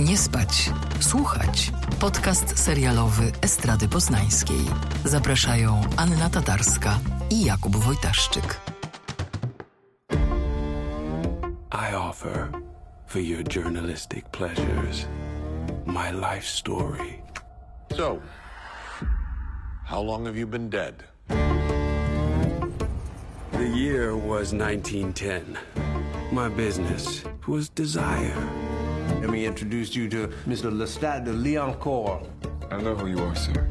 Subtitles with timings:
[0.00, 1.72] Nie spać, słuchać.
[2.00, 4.60] Podcast serialowy Estrady Poznańskiej.
[5.04, 6.98] Zapraszają Anna Tatarska
[7.30, 8.60] i Jakub Wojtaszczyk.
[11.72, 12.48] I offer
[13.06, 15.06] for your journalistic pleasures
[15.86, 17.22] my life story.
[17.96, 18.18] So,
[19.84, 20.94] how long have you been dead?
[23.52, 25.58] The year was 1910.
[26.32, 28.69] My business was desire.
[29.20, 30.70] Let me introduce you to Mr.
[30.72, 32.22] Lestat de Leoncourt.
[32.70, 33.66] I know who you are, sir.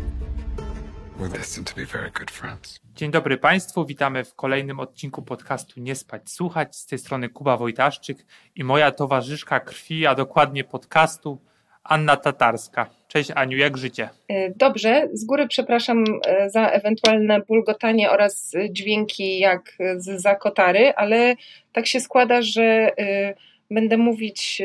[1.19, 2.79] We're destined to be very good friends.
[2.95, 6.75] Dzień dobry Państwu, witamy w kolejnym odcinku podcastu Nie spać, słuchać.
[6.75, 8.25] Z tej strony Kuba Wojtaszczyk
[8.55, 11.39] i moja towarzyszka krwi, a dokładnie podcastu
[11.83, 12.89] Anna Tatarska.
[13.07, 14.09] Cześć Aniu, jak życie?
[14.27, 21.35] E, dobrze, z góry przepraszam e, za ewentualne bulgotanie oraz dźwięki jak z zakotary, ale
[21.73, 22.63] tak się składa, że
[22.97, 23.33] e,
[23.71, 24.61] będę mówić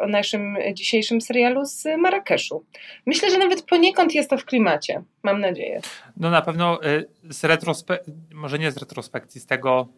[0.00, 2.64] o naszym dzisiejszym serialu z Marrakeszu.
[3.06, 5.80] Myślę, że nawet poniekąd jest to w klimacie, mam nadzieję.
[6.16, 6.80] No na pewno
[7.30, 9.88] z retrospekcji, może nie z retrospekcji, z tego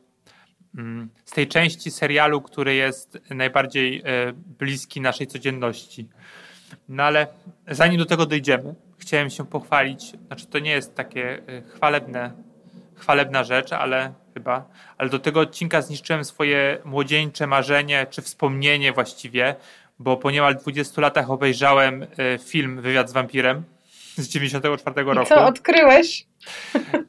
[0.78, 4.02] mm, z tej części serialu, który jest najbardziej
[4.58, 6.08] bliski naszej codzienności.
[6.88, 7.26] No ale
[7.68, 12.32] zanim do tego dojdziemy, chciałem się pochwalić, znaczy to nie jest takie y, chwalebne,
[12.94, 19.56] chwalebna rzecz, ale chyba, ale do tego odcinka zniszczyłem swoje młodzieńcze marzenie, czy wspomnienie właściwie,
[19.98, 22.08] bo po niemal 20 latach obejrzałem y,
[22.44, 23.64] film Wywiad z wampirem
[24.16, 25.22] z 94 roku.
[25.22, 26.26] I co odkryłeś?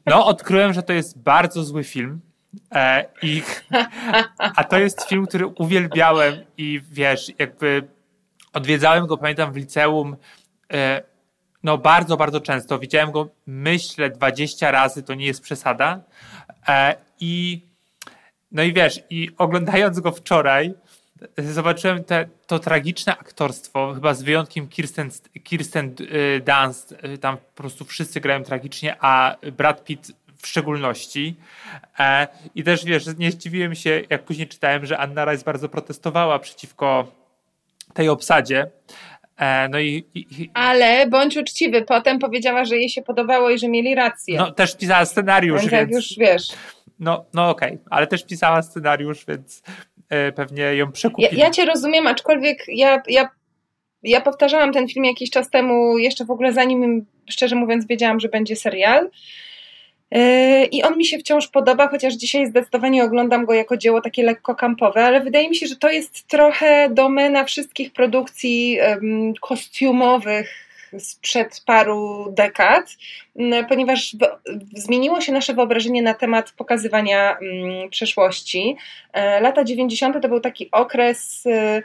[0.06, 2.20] No, odkryłem, że to jest bardzo zły film.
[2.74, 3.42] E, i,
[4.56, 7.88] a to jest film, który uwielbiałem i wiesz, jakby
[8.52, 10.16] Odwiedzałem go, pamiętam, w liceum
[10.72, 11.02] e,
[11.62, 12.78] no bardzo, bardzo często.
[12.78, 16.00] Widziałem go, myślę, 20 razy, to nie jest przesada.
[16.68, 17.60] E, I
[18.52, 20.74] no i wiesz, i oglądając go wczoraj,
[21.38, 25.10] zobaczyłem te, to tragiczne aktorstwo, chyba z wyjątkiem Kirsten,
[25.44, 25.94] Kirsten
[26.36, 30.12] e, Dunst, tam po prostu wszyscy grają tragicznie, a Brad Pitt
[30.42, 31.34] w szczególności.
[32.54, 37.12] I też wiesz, nie zdziwiłem się, jak później czytałem, że Anna Rice bardzo protestowała przeciwko
[37.94, 38.70] tej obsadzie.
[39.38, 43.68] E, no i, i, Ale bądź uczciwy, potem powiedziała, że jej się podobało i że
[43.68, 44.38] mieli rację.
[44.38, 45.72] No też pisała scenariusz, więc.
[45.72, 46.48] więc już wiesz.
[47.00, 47.84] No, no okej, okay.
[47.90, 49.62] ale też pisała scenariusz, więc
[50.08, 51.38] e, pewnie ją przekupili.
[51.38, 53.28] Ja, ja cię rozumiem, aczkolwiek ja, ja,
[54.02, 58.28] ja powtarzałam ten film jakiś czas temu, jeszcze w ogóle zanim, szczerze mówiąc, wiedziałam, że
[58.28, 59.10] będzie serial.
[60.10, 64.22] Yy, I on mi się wciąż podoba, chociaż dzisiaj zdecydowanie oglądam go jako dzieło takie
[64.22, 70.67] lekko kampowe, ale wydaje mi się, że to jest trochę domena wszystkich produkcji um, kostiumowych
[70.98, 72.96] sprzed paru dekad,
[73.36, 74.16] mm, ponieważ
[74.74, 78.76] zmieniło się nasze wyobrażenie na temat pokazywania um, przeszłości.
[79.12, 80.22] E, lata 90.
[80.22, 81.46] to był taki okres.
[81.46, 81.82] Y,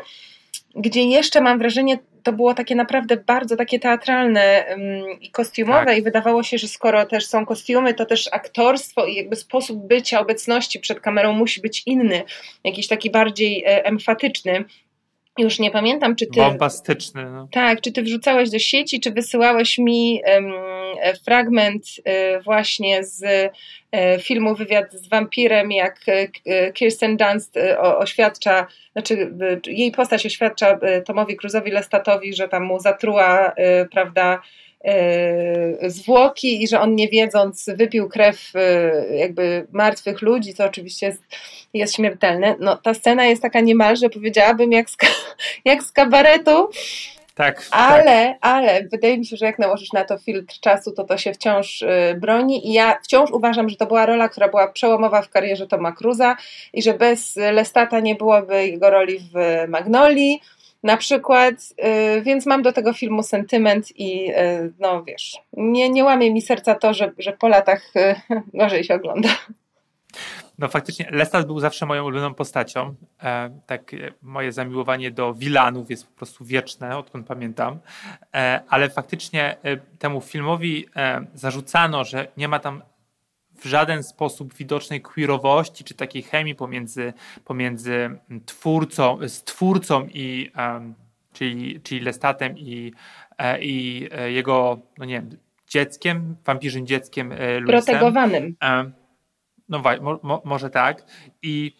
[0.75, 5.97] gdzie jeszcze mam wrażenie, to było takie naprawdę bardzo takie teatralne um, i kostiumowe tak.
[5.97, 10.19] i wydawało się, że skoro też są kostiumy, to też aktorstwo i jakby sposób bycia,
[10.19, 12.23] obecności przed kamerą musi być inny,
[12.63, 14.65] jakiś taki bardziej e, emfatyczny.
[15.37, 16.39] Już nie pamiętam, czy ty.
[16.39, 17.31] Bombastyczny.
[17.31, 17.47] No.
[17.51, 20.51] Tak, czy ty wrzucałeś do sieci, czy wysyłałeś mi um,
[21.25, 25.99] fragment um, właśnie z um, filmu Wywiad z wampirem, jak
[26.73, 29.33] Kirsten Dunst oświadcza, znaczy
[29.67, 33.53] jej postać oświadcza Tomowi Cruzowi Lestatowi, że tam mu zatruła,
[33.91, 34.41] prawda,
[35.87, 38.53] zwłoki i że on nie wiedząc wypił krew
[39.15, 41.23] jakby martwych ludzi, co oczywiście jest,
[41.73, 42.55] jest śmiertelne.
[42.59, 44.97] No, ta scena jest taka niemalże, powiedziałabym, jak z,
[45.65, 46.69] jak z kabaretu.
[47.35, 47.67] Tak.
[47.71, 48.37] Ale, tak.
[48.41, 51.81] ale wydaje mi się, że jak nałożysz na to filtr czasu, to to się wciąż
[51.81, 55.67] y, broni i ja wciąż uważam, że to była rola, która była przełomowa w karierze
[55.67, 56.37] Toma Cruza
[56.73, 60.41] i że bez Lestata nie byłoby jego roli w Magnolii
[60.83, 61.53] na przykład,
[62.17, 66.41] y, więc mam do tego filmu sentyment i y, no wiesz, nie, nie łamie mi
[66.41, 68.15] serca to, że, że po latach y,
[68.59, 69.29] gorzej się ogląda.
[70.59, 72.95] No faktycznie Lestat był zawsze moją ulubioną postacią.
[73.23, 77.79] E, tak, e, moje zamiłowanie do Wilanów jest po prostu wieczne, odkąd pamiętam.
[78.33, 82.81] E, ale faktycznie e, temu filmowi e, zarzucano, że nie ma tam
[83.63, 87.13] w żaden sposób widocznej queerowości czy takiej chemii pomiędzy,
[87.45, 90.93] pomiędzy twórcą, twórcą i um,
[91.33, 92.93] czyli, czyli Lestatem i,
[93.37, 95.29] e, i jego, no nie wiem,
[95.67, 97.29] dzieckiem, wampirzym dzieckiem
[97.59, 97.65] Luisem.
[97.67, 98.55] Protegowanym.
[99.69, 101.05] No mo, mo, może tak.
[101.41, 101.75] I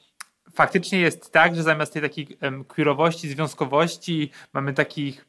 [0.53, 2.27] faktycznie jest tak, że zamiast tej takiej
[2.67, 5.25] queerowości, związkowości mamy takich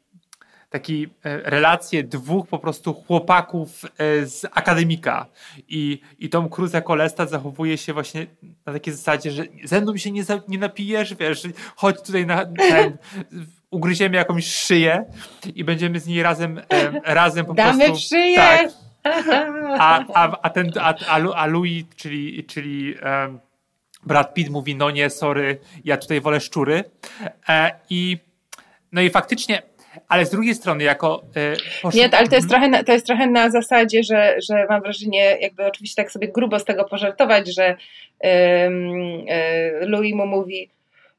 [0.75, 5.27] taki e, relację dwóch po prostu chłopaków e, z akademika
[5.69, 8.27] i, i Tom Cruise jako Lestat zachowuje się właśnie
[8.67, 11.43] na takiej zasadzie, że ze mną się nie, za, nie napijesz, wiesz,
[11.77, 12.97] chodź tutaj na ten,
[13.71, 15.05] ugryziemy jakąś szyję
[15.55, 18.07] i będziemy z niej razem, e, razem po Damy prostu...
[18.07, 18.37] w szyję!
[18.37, 18.71] Tak,
[19.79, 20.95] a, a, a, ten, a,
[21.35, 23.41] a, Louis, czyli, czyli em,
[24.07, 26.85] Brad Pitt mówi, no nie, sorry, ja tutaj wolę szczury.
[27.49, 28.19] E, I
[28.93, 29.63] no i faktycznie,
[30.09, 31.23] ale z drugiej strony, jako.
[31.83, 32.49] Poszuk- Nie, ale to jest, Mhm.
[32.49, 36.29] trochę na, to jest trochę na zasadzie, że, że mam wrażenie, jakby oczywiście tak sobie
[36.29, 37.77] grubo z tego pożartować, że
[38.25, 38.29] y,
[39.81, 40.69] Louis mu mówi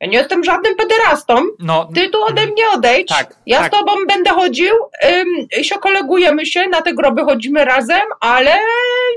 [0.01, 3.73] ja nie jestem żadnym pederastą, No, ty tu ode mnie odejdź, Tak, ja tak.
[3.73, 4.73] z tobą będę chodził,
[5.05, 8.55] ym, się kolegujemy się, na te groby chodzimy razem, ale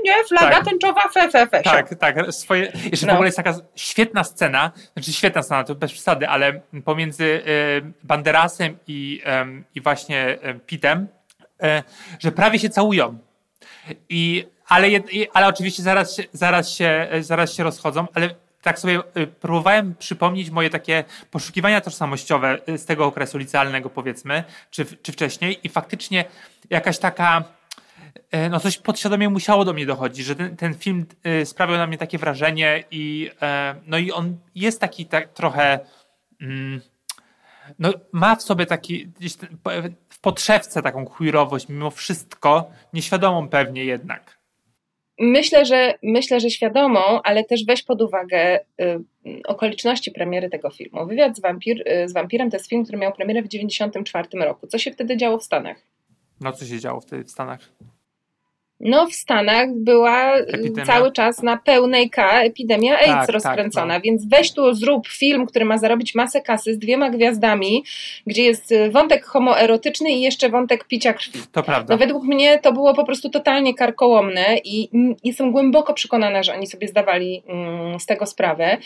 [0.03, 0.65] nie, flaga Tak.
[0.65, 1.61] tęczowa, fe, fe, fe.
[1.63, 2.15] Tak, tak.
[2.33, 3.13] Swoje, jeszcze w No.
[3.13, 8.77] ogóle jest taka świetna scena, znaczy świetna scena, to bez przesady, ale pomiędzy e, Banderasem
[8.87, 9.21] i,
[9.75, 11.07] i właśnie Pitem,
[11.63, 11.83] e,
[12.19, 13.17] że prawie się całują.
[14.09, 14.87] I, ale,
[15.33, 18.29] ale oczywiście zaraz zaraz, się, zaraz się rozchodzą, ale
[18.61, 24.43] tak sobie e, próbowałem przypomnieć moje takie poszukiwania tożsamościowe e, z tego okresu licealnego powiedzmy,
[24.71, 26.25] czy, czy wcześniej i faktycznie
[26.69, 27.43] jakaś taka
[28.31, 31.05] e, no coś podświadomie musiało do mnie dochodzić, że ten, ten film
[31.45, 35.79] sprawiał na mnie takie wrażenie i e, no i on jest taki tak trochę
[36.41, 36.81] mm,
[37.79, 39.11] no ma w sobie taki
[40.09, 44.38] w podszewce taką queerowość mimo wszystko, nieświadomą pewnie jednak.
[45.19, 49.03] Myślę, że myślę, że świadomą, ale też weź pod uwagę y,
[49.47, 51.05] okoliczności premiery tego filmu.
[51.05, 54.67] Wywiad z, wampir, y, z wampirem to jest film, który miał premierę w 1994 roku.
[54.67, 55.77] Co się wtedy działo w Stanach?
[56.41, 57.69] No co się działo wtedy w Stanach?
[58.79, 60.85] No, w Stanach była y, Epidemia.
[60.85, 64.01] cały czas na pełnej K epidemia AIDS Tak, tak, rozkręcona, no.
[64.01, 67.83] więc weź tu zrób film, który ma zarobić masę kasy z dwiema gwiazdami,
[68.27, 71.39] gdzie jest y, wątek homoerotyczny i jeszcze wątek picia krwi.
[71.51, 71.93] To prawda.
[71.93, 74.89] No według mnie to było po prostu totalnie karkołomne i
[75.23, 78.77] jestem głęboko przekonana, że oni sobie zdawali mm, z tego sprawę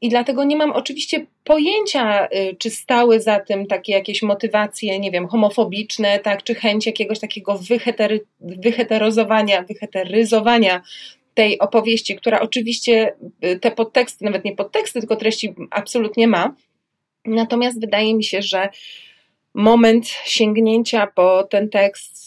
[0.00, 5.10] i dlatego nie mam oczywiście pojęcia, y, czy stały za tym takie jakieś motywacje, nie
[5.10, 10.82] wiem, homofobiczne, tak, czy chęć jakiegoś takiego wyhetery, wyheterozowania, wyheteryzowania
[11.34, 13.14] tej opowieści, która oczywiście
[13.44, 16.54] y, te podteksty, nawet nie podteksty, tylko treści absolutnie ma.
[17.24, 18.68] Natomiast wydaje mi się, że
[19.54, 22.19] moment sięgnięcia po ten tekst,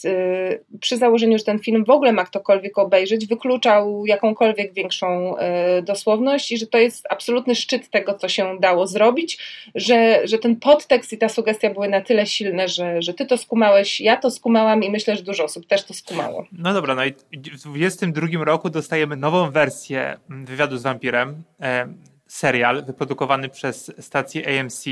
[0.80, 6.52] przy założeniu, że ten film w ogóle ma ktokolwiek obejrzeć, wykluczał jakąkolwiek większą y, dosłowność
[6.52, 9.38] i że to jest absolutny szczyt tego, co się dało zrobić,
[9.74, 13.38] że, że ten podtekst i ta sugestia były na tyle silne, że, że ty to
[13.38, 16.46] skumałeś, ja to skumałam i myślę, że dużo osób też to skumało.
[16.52, 21.42] No dobra, no i w 22 roku dostajemy nową wersję wywiadu z wampirem.
[22.34, 24.84] Serial wyprodukowany przez stację AMC,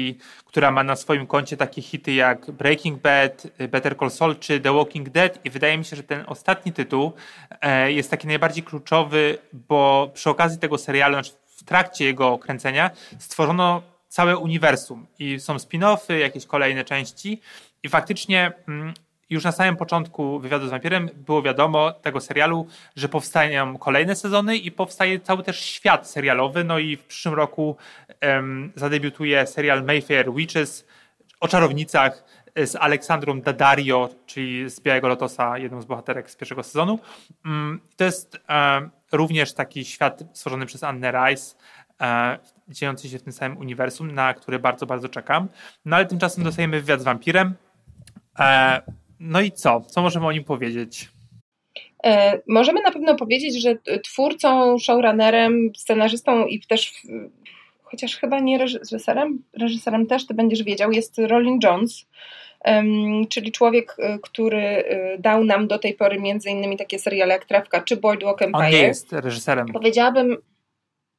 [0.45, 4.73] która ma na swoim koncie takie hity jak Breaking Bad, Better Call Saul czy The
[4.73, 5.39] Walking Dead.
[5.45, 7.13] I wydaje mi się, że ten ostatni tytuł
[7.61, 12.91] e, jest taki najbardziej kluczowy, bo przy okazji tego serialu, znaczy w trakcie jego kręcenia
[13.19, 15.07] stworzono całe uniwersum.
[15.19, 17.41] I są spin-offy, jakieś kolejne części.
[17.83, 18.95] I faktycznie mm,
[19.33, 24.57] już na samym początku wywiadu z wampirem było wiadomo tego serialu, że powstają kolejne sezony
[24.57, 26.65] i powstaje cały też świat serialowy.
[26.65, 27.77] No i w przyszłym roku
[28.21, 30.87] em, zadebiutuje serial Mayfair Witches
[31.41, 32.25] o czarownicach
[32.57, 36.99] z Aleksandrą Daddario, czyli z Białego Lotosa, jedną z bohaterek z pierwszego sezonu.
[37.45, 41.55] Mm, To jest em, również taki świat stworzony przez Annę Rice,
[42.01, 42.39] e,
[42.69, 45.49] dziejący się w tym samym uniwersum, na który bardzo, bardzo czekam.
[45.85, 47.55] No ale tymczasem dostajemy wywiad z wampirem.
[48.39, 48.83] E,
[49.23, 49.81] no i co?
[49.81, 51.09] Co możemy o nim powiedzieć?
[52.05, 56.93] E, możemy na pewno powiedzieć, że twórcą, showrunnerem, scenarzystą i też,
[57.83, 62.07] chociaż chyba nie reżyserem, reżyserem też, ty będziesz wiedział, jest Rolling Jones,
[63.29, 67.45] czyli człowiek, e, który e, dał nam do tej pory między innymi takie seriale jak
[67.45, 68.65] Trawka czy Boardwalk Empire.
[68.65, 69.67] On nie jest reżyserem.
[69.67, 70.37] Powiedziałabym,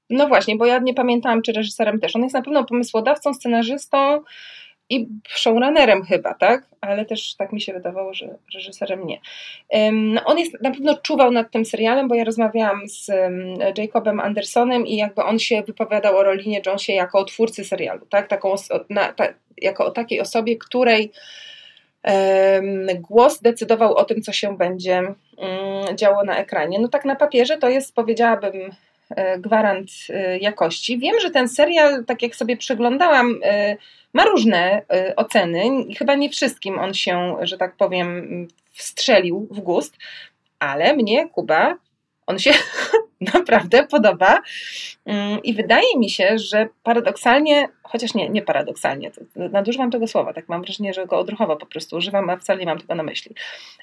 [0.09, 2.15] no właśnie, bo ja nie pamiętałam, czy reżyserem też.
[2.15, 4.23] On jest na pewno pomysłodawcą, scenarzystą
[4.95, 6.65] i showrunnerem chyba, tak?
[6.81, 9.19] Ale też tak mi się wydawało, że reżyserem nie.
[9.91, 13.11] No on jest, na pewno czuwał nad tym serialem, bo ja rozmawiałam z
[13.77, 18.27] Jacobem Andersonem i jakby on się wypowiadał o Rolinie Jonesie jako o twórcy serialu, tak?
[18.27, 18.55] Taką,
[18.89, 21.11] na, ta, jako o takiej osobie, której
[22.95, 26.79] głos decydował o tym, co się będzie mm, działo na ekranie.
[26.79, 28.71] No tak na papierze to jest, powiedziałabym,
[29.39, 30.99] gwarant e, jakości.
[30.99, 33.77] Wiem, że ten serial, tak jak sobie przeglądałam, e,
[34.13, 35.63] ma różne e, oceny.
[35.97, 39.97] Chyba nie wszystkim on się, że tak powiem, wstrzelił w gust,
[40.59, 41.77] ale mnie, Kuba,
[42.27, 42.51] on się
[43.33, 44.41] naprawdę podoba.
[45.05, 50.49] Mm, I wydaje mi się, że paradoksalnie, chociaż nie, nie paradoksalnie, nadużywam tego słowa, tak
[50.49, 53.35] mam wrażenie, że go odruchowo po prostu używam, a wcale nie mam tego na myśli,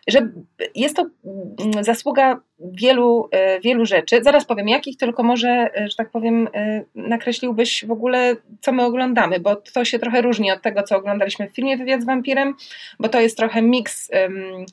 [0.08, 0.28] że
[0.74, 4.22] jest to mm, zasługa wielu, e, wielu rzeczy.
[4.22, 8.84] Zaraz powiem jakich, tylko może, e, że tak powiem, e, nakreśliłbyś w ogóle, co my
[8.84, 12.54] oglądamy, bo to się trochę różni od tego, co oglądaliśmy w filmie Wywiad z wampirem,
[12.98, 14.66] bo to jest trochę miks um,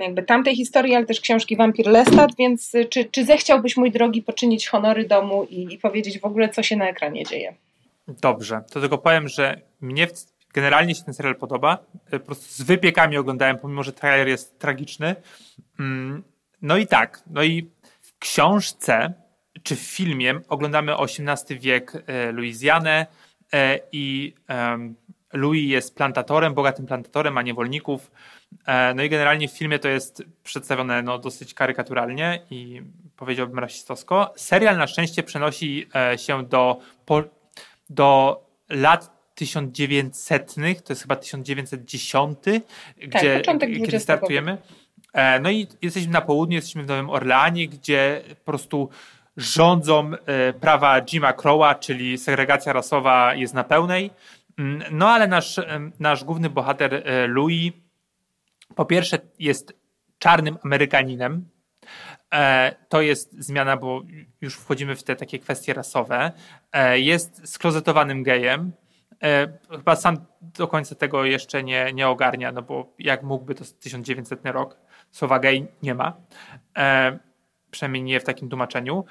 [0.00, 4.22] jakby tamtej historii, ale też książki Wampir Lestat, więc y, czy, czy zechciałbyś, mój drogi,
[4.22, 7.54] poczynić honory domu i, i powiedzieć w ogóle, co się na ekranie dzieje?
[8.08, 10.06] Dobrze, to tylko powiem, że mnie
[10.52, 11.78] generalnie się ten serial podoba.
[12.14, 15.16] Y, po prostu z wypiekami oglądałem, pomimo że trailer jest tragiczny.
[15.80, 16.22] Mm,
[16.62, 17.70] no i tak, no i
[18.02, 19.12] w książce
[19.62, 23.06] czy w filmie oglądamy XVIII wiek y, Luizjanę
[23.92, 24.34] i
[25.32, 28.10] Louis jest plantatorem, bogatym plantatorem, a niewolników.
[28.66, 32.82] E, no i generalnie w filmie to jest przedstawione no, dosyć karykaturalnie i
[33.16, 34.32] powiedziałbym rasistowsko.
[34.36, 36.80] Serial na szczęście przenosi e, się do,
[37.90, 42.62] do lat 1900, to jest chyba 1910, tak,
[43.08, 44.58] gdzie, kiedy startujemy.
[45.12, 48.88] E, no i jesteśmy na południu, jesteśmy w Nowym Orleanie, gdzie po prostu
[49.36, 50.10] rządzą
[50.60, 54.10] prawa Jima Crowa, czyli segregacja rasowa jest na pełnej.
[54.58, 55.60] Mm, no ale nasz,
[56.00, 57.72] nasz główny bohater Louis
[58.74, 59.72] po pierwsze jest
[60.18, 61.48] czarnym Amerykaninem.
[62.34, 64.02] E, to jest zmiana, bo
[64.40, 66.32] już wchodzimy w te takie kwestie rasowe.
[66.72, 68.72] E, jest sklozetowanym gejem.
[69.22, 73.64] E, chyba sam do końca tego jeszcze nie, nie ogarnia, no bo jak mógłby, to
[73.80, 74.76] 1900 rok.
[75.10, 76.16] Słowa gej nie ma.
[77.70, 79.04] Przynajmniej nie w takim tłumaczeniu.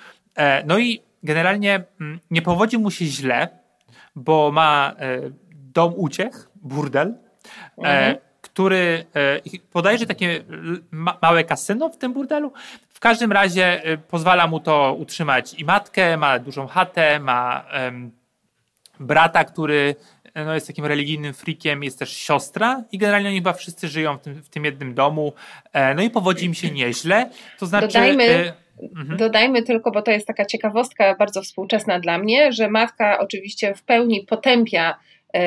[0.66, 3.50] No i generalnie mm, nie powodzi mu się źle,
[4.16, 4.96] bo ma
[5.52, 7.18] dom uciech, burdel.
[7.78, 8.25] Mhm
[8.56, 9.40] który e,
[9.72, 10.44] podaje takie
[11.22, 12.54] małe kasyno w tym burdelu.
[12.90, 17.66] W każdym razie e, pozwala mu to utrzymać i matkę, ma dużą chatę, ma
[19.00, 19.96] brata, który
[20.36, 24.22] no, jest takim religijnym frikiem, jest też siostra i generalnie oni chyba wszyscy żyją w
[24.22, 25.34] tym, w tym jednym domu.
[25.74, 27.30] E, no i powodzi im się nieźle.
[27.60, 27.88] To znaczy...
[27.88, 28.54] Dodajmy,
[28.96, 29.18] Mhm.
[29.18, 33.84] Dodajmy tylko, bo to jest taka ciekawostka bardzo współczesna dla mnie, że matka oczywiście w
[33.84, 34.98] pełni potępia E,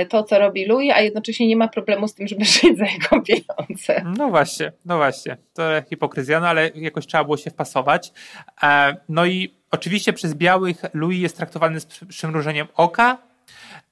[0.09, 3.23] to, co robi Louis, a jednocześnie nie ma problemu z tym, żeby żyć za jego
[3.23, 4.13] pieniądze.
[4.17, 5.37] No właśnie, no właśnie.
[5.55, 8.13] To hipokryzja, no ale jakoś trzeba było się wpasować.
[8.63, 13.19] E, no i oczywiście przez białych Louis jest traktowany z przymrużeniem oka,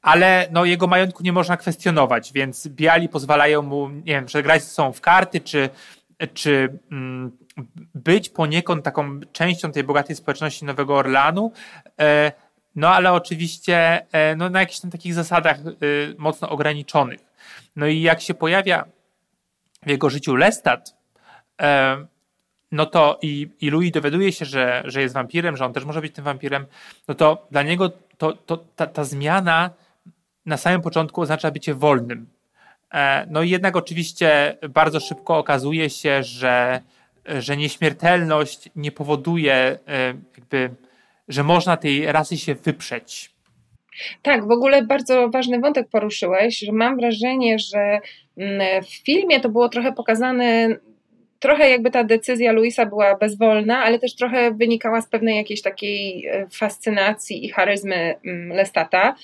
[0.02, 4.62] ale no, jego majątku nie można kwestionować, więc biali pozwalają mu, nie wiem, że grać
[4.62, 5.68] ze sobą w karty, czy,
[6.34, 7.32] czy mm,
[7.94, 11.52] być poniekąd taką częścią tej bogatej społeczności Nowego Orlanu.
[12.76, 17.20] E, no ale oczywiście e, no, na jakichś tam takich zasadach y, mocno ograniczonych.
[17.76, 18.84] No i jak się pojawia
[19.82, 20.94] w jego życiu Lestat,
[21.60, 22.06] e,
[22.72, 26.00] no to i, i Louis dowiaduje się, że, że jest wampirem, że on też może
[26.00, 26.66] być tym wampirem,
[27.08, 29.70] no to dla niego to, to, ta, ta zmiana
[30.46, 32.26] na samym początku oznacza bycie wolnym.
[32.94, 36.80] E, no i jednak oczywiście bardzo szybko okazuje się, że,
[37.38, 39.78] że nieśmiertelność nie powoduje
[40.36, 40.70] jakby
[41.28, 43.30] że można tej rasy się wyprzeć.
[44.22, 48.00] Tak, w ogóle bardzo ważny wątek poruszyłeś, że mam wrażenie, że
[48.38, 50.76] mm, w filmie to było trochę pokazane
[51.38, 56.26] trochę jakby ta decyzja Luisa była bezwolna, ale też trochę wynikała z pewnej jakiejś takiej
[56.26, 59.14] e, fascynacji i charyzmy mm, Lestata.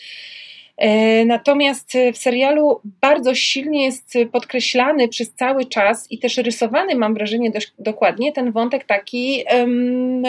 [0.76, 7.14] E, natomiast w serialu bardzo silnie jest podkreślany przez cały czas i też rysowany, mam
[7.14, 10.23] wrażenie, dość dokładnie ten wątek taki um,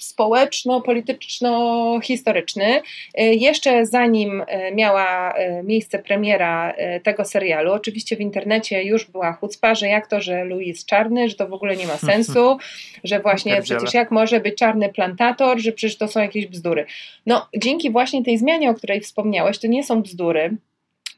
[0.00, 2.82] społeczno-polityczno-historyczny.
[3.14, 9.74] E, jeszcze zanim e, miała miejsce premiera tego serialu, oczywiście w internecie już była chucpa,
[9.74, 12.58] że jak to, że Louis jest czarny, że to w ogóle nie ma sensu,
[13.04, 16.86] że właśnie przecież jak może być czarny plantator, że przecież to są jakieś bzdury.
[17.26, 20.56] No, dzięki właśnie tej zmianie, o której wspomniałeś, to nie są bzdury.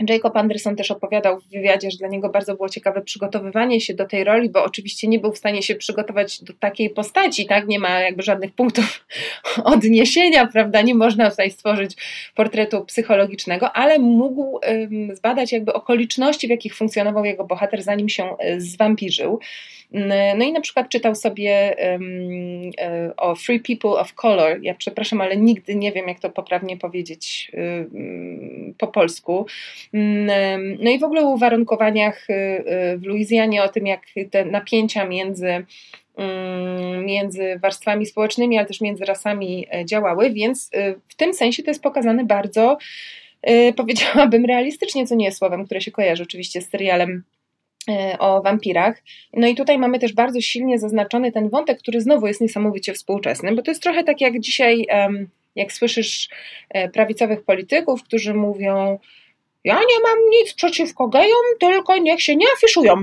[0.09, 4.07] Jacob Anderson też opowiadał w wywiadzie, że dla niego bardzo było ciekawe przygotowywanie się do
[4.07, 7.69] tej roli, bo oczywiście nie był w stanie się przygotować do takiej postaci, tak?
[7.69, 9.07] Nie ma jakby żadnych punktów
[9.65, 10.83] odniesienia, prawda?
[10.83, 11.97] Nie można tutaj stworzyć
[12.35, 14.61] portretu psychologicznego, ale mógł
[15.13, 19.41] zbadać jakby okoliczności, w jakich funkcjonował jego bohater, zanim się e, zwampirzył.
[20.39, 22.71] No i na przykład czytał sobie um,
[23.17, 24.59] o Free People of Color.
[24.63, 29.47] Ja przepraszam, ale nigdy nie wiem, jak to poprawnie powiedzieć um, po polsku.
[30.79, 35.05] No i w ogóle o uwarunkowaniach y, y, w Luizjanie, o tym, jak te napięcia
[35.05, 35.65] między
[37.05, 40.71] między warstwami społecznymi, ale też między rasami e, działały, więc
[41.09, 42.79] w tym sensie to jest pokazane bardzo,
[43.77, 47.23] powiedziałabym, realistycznie, co nie jest słowem, które się kojarzy oczywiście z serialem
[48.19, 49.03] o wampirach.
[49.33, 53.55] No i tutaj mamy też bardzo silnie zaznaczony ten wątek, który znowu jest niesamowicie współczesny,
[53.55, 54.87] bo to jest trochę tak jak dzisiaj,
[55.57, 56.29] jak słyszysz
[56.69, 58.99] e, prawicowych polityków, którzy mówią
[59.65, 62.95] ja nie mam nic przeciwko gejom, tylko niech się nie afiszują.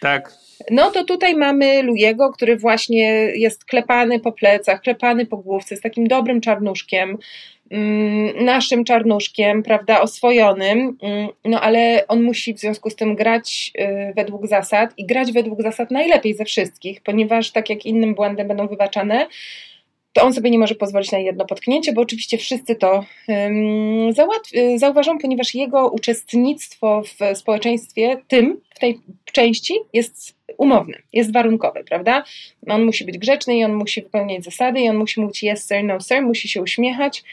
[0.00, 0.32] Tak.
[0.70, 5.82] No to tutaj mamy Lujego, który właśnie jest klepany po plecach, klepany po główce, jest
[5.82, 7.18] takim dobrym czarnuszkiem,
[8.40, 14.12] naszym czarnuszkiem, prawda, oswojonym, mm, no ale on musi w związku z tym grać y,
[14.16, 18.68] według zasad i grać według zasad najlepiej ze wszystkich, ponieważ tak jak innym błędy będą
[18.68, 19.26] wybaczane,
[20.12, 23.04] to on sobie nie może pozwolić na jedno potknięcie, bo oczywiście wszyscy to
[24.10, 29.00] załatw- zauważą, ponieważ jego uczestnictwo w społeczeństwie, tym, w tej
[29.32, 32.24] części, jest umowne, jest warunkowe, prawda?
[32.66, 35.84] On musi być grzeczny i on musi wypełniać zasady i on musi mówić yes sir,
[35.84, 37.24] no sir, musi się uśmiechać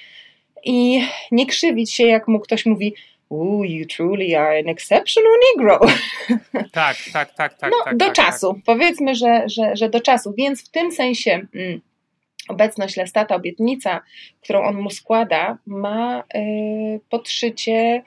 [0.64, 1.02] i
[1.32, 2.94] nie krzywić się, jak mu ktoś mówi
[3.32, 5.80] Ooh, you truly are an exceptional Negro.
[6.72, 7.72] Tak, tak, tak, tak.
[7.72, 8.54] No, tak, do tak, czasu.
[8.54, 8.64] Tak.
[8.66, 10.34] Powiedzmy, że, że, że do czasu.
[10.38, 11.82] Więc w tym sensie mm,
[12.48, 14.02] obecność Lestata, obietnica,
[14.42, 18.04] którą on mu składa, ma y, podszycie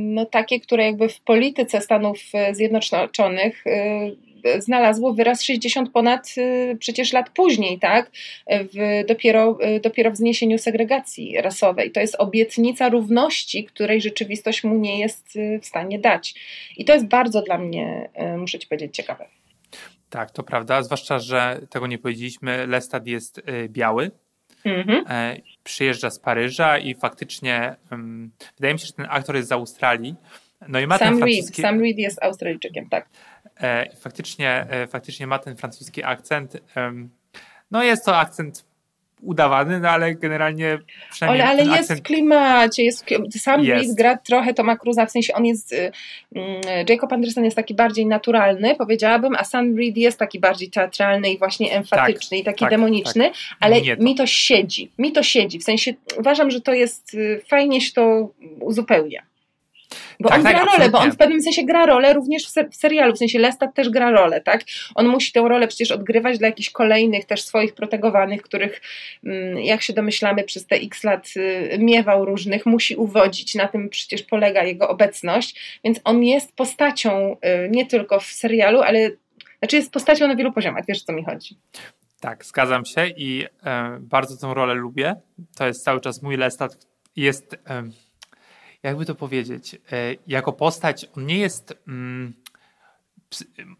[0.00, 2.18] no, takie, które jakby w polityce Stanów
[2.52, 8.10] Zjednoczonych y, znalazło wyraz 60 ponad y, przecież lat później, tak?
[8.46, 11.90] W, dopiero, dopiero w zniesieniu segregacji rasowej.
[11.90, 16.34] To jest obietnica równości, której rzeczywistość mu nie jest w stanie dać.
[16.76, 19.26] I to jest bardzo dla mnie, muszę Ci powiedzieć, ciekawe.
[20.10, 24.10] Tak, to prawda, zwłaszcza, że tego nie powiedzieliśmy, Lestat jest biały,
[24.64, 25.04] mhm.
[25.08, 29.52] E, przyjeżdża z Paryża i faktycznie um, wydaje mi się, że ten aktor jest z
[29.52, 30.14] Australii.
[30.68, 31.62] No i ma Sam ten francuski...
[31.62, 33.08] Reed, Sam Reed jest Australijczykiem, tak.
[33.60, 36.56] E, faktycznie, e, faktycznie ma ten francuski akcent.
[37.70, 38.64] No jest to akcent
[39.22, 40.78] udawany, no ale generalnie
[41.10, 43.06] przynajmniej Ale, ale jest w klimacie, jest,
[43.38, 43.96] sam jest.
[43.96, 45.74] Gra trochę Toma Cruza, w sensie on jest,
[46.34, 46.44] um,
[46.88, 51.38] Jacob Anderson jest taki bardziej naturalny, powiedziałabym, a Sam Reed jest taki bardziej teatralny i
[51.38, 53.34] właśnie emfatyczny tak, i taki tak, demoniczny, tak.
[53.60, 54.02] ale to.
[54.02, 57.92] mi to siedzi, mi to siedzi, w sensie uważam, że to jest, y, fajnie się
[57.92, 58.30] to
[58.60, 59.22] uzupełnia.
[60.20, 62.50] Bo tak, on tak, gra rolę, bo on w pewnym sensie gra rolę również w,
[62.50, 64.64] se w serialu, w sensie Lestat też gra rolę, tak?
[64.94, 68.80] On musi tę rolę przecież odgrywać dla jakichś kolejnych też swoich protegowanych, których
[69.24, 73.88] mm, jak się domyślamy przez te x lat y, miewał różnych, musi uwodzić, na tym
[73.88, 79.10] przecież polega jego obecność, więc on jest postacią y, nie tylko w serialu, ale
[79.58, 81.58] znaczy jest postacią na wielu poziomach, wiesz o co mi chodzi.
[82.20, 85.14] Tak, zgadzam się i e, bardzo tę rolę lubię.
[85.56, 86.86] To jest cały czas mój Lestat.
[87.16, 87.56] Jest...
[87.66, 87.82] E,
[88.84, 89.78] jakby to powiedzieć, e,
[90.26, 92.32] jako postać on nie jest mm,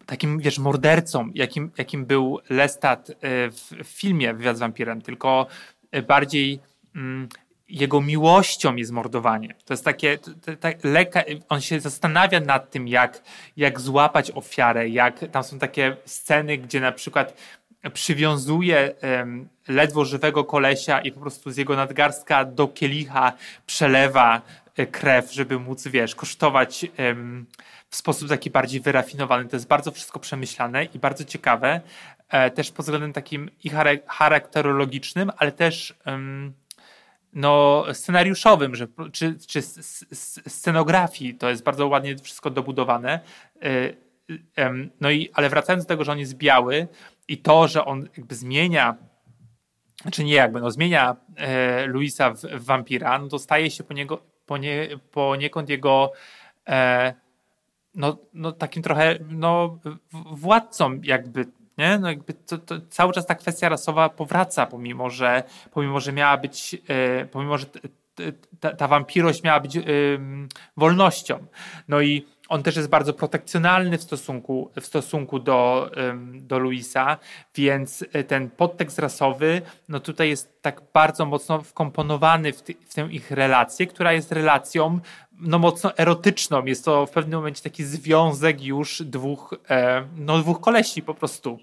[0.07, 3.15] takim, wiesz, mordercą, jakim, jakim był Lestat e,
[3.51, 5.47] w filmie Wywiad z wampirem, tylko
[6.07, 6.61] bardziej
[6.97, 7.29] mm,
[7.69, 9.55] jego miłością jest mordowanie.
[9.65, 10.19] To jest takie,
[10.61, 13.23] tak lekka, on się zastanawia nad tym, jak,
[13.57, 17.37] jak złapać ofiarę, jak tam są takie sceny, gdzie na przykład
[17.93, 23.33] przywiązuje um, ledwo żywego kolesia i po prostu z jego nadgarstka do kielicha
[23.67, 24.43] przelewa
[24.93, 26.87] krew, żeby móc, wiesz, kosztować
[27.89, 29.49] w sposób taki bardziej wyrafinowany.
[29.49, 31.81] To jest bardzo wszystko przemyślane i bardzo ciekawe,
[32.29, 33.71] e, też pod względem takim i
[34.07, 35.95] charakterologicznym, ale też
[37.33, 39.63] no, scenariuszowym, że, czy, czy
[40.49, 43.21] scenografii, to jest bardzo ładnie wszystko dobudowane.
[43.63, 46.89] E, no i, ale wracając do tego, że on jest biały
[47.29, 48.97] i to, że on jakby zmienia
[50.13, 53.95] czy nie jakby, no zmienia e, Luisa w, w wampira, no to staje się po
[53.95, 56.13] niego, ponie, poniekąd jego
[56.69, 57.15] e,
[57.95, 59.79] no, no takim trochę no,
[60.33, 61.47] władcą jakby,
[61.79, 61.99] nie?
[61.99, 66.37] No jakby to, to cały czas ta kwestia rasowa powraca, pomimo że, pomimo, że miała
[66.37, 67.67] być, e, pomimo, że
[68.61, 69.83] ta, ta wampirość miała być e,
[70.77, 71.47] wolnością.
[71.89, 75.91] No i on też jest bardzo protekcjonalny w stosunku, w stosunku do,
[76.35, 77.19] do Luisa,
[77.55, 82.95] więc e, ten podtekst rasowy, no tutaj jest tak bardzo mocno wkomponowany w, ty, w
[82.95, 85.01] tę ich relację, która jest relacją
[85.41, 86.65] no mocno erotyczną.
[86.65, 91.59] Jest to w pewnym momencie taki związek już dwóch, e, no dwóch kolesi po prostu.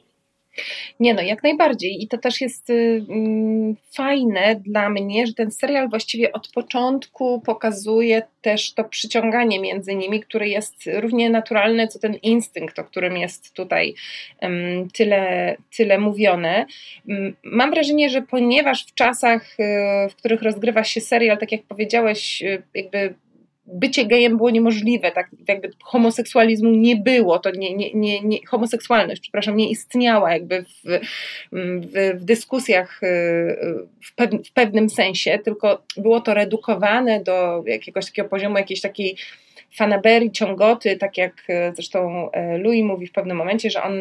[1.00, 2.04] Nie no, jak najbardziej.
[2.04, 7.42] I to też jest y, mm, fajne dla mnie, że ten serial właściwie od początku
[7.42, 13.18] pokazuje też to przyciąganie między nimi, które jest równie naturalne, co ten instynkt, o którym
[13.18, 13.94] jest tutaj
[14.42, 16.66] um, tyle, tyle mówione.
[17.08, 21.64] Um, mam wrażenie, że ponieważ w czasach, y, w których rozgrywa się serial, tak jak
[21.64, 23.14] powiedziałeś, y, jakby
[23.66, 29.22] bycie gejem było niemożliwe, tak jakby homoseksualizmu nie było, to nie, nie, nie, nie homoseksualność,
[29.22, 31.00] przepraszam, nie istniała jakby w,
[31.52, 33.08] w, w dyskusjach y,
[34.04, 39.16] w, pew, w pewnym sensie, tylko było to redukowane do jakiegoś takiego poziomu jakiejś takiej
[39.76, 43.94] fanaberii, ciągoty, tak jak e, zresztą e, Louis mówi w pewnym momencie, że on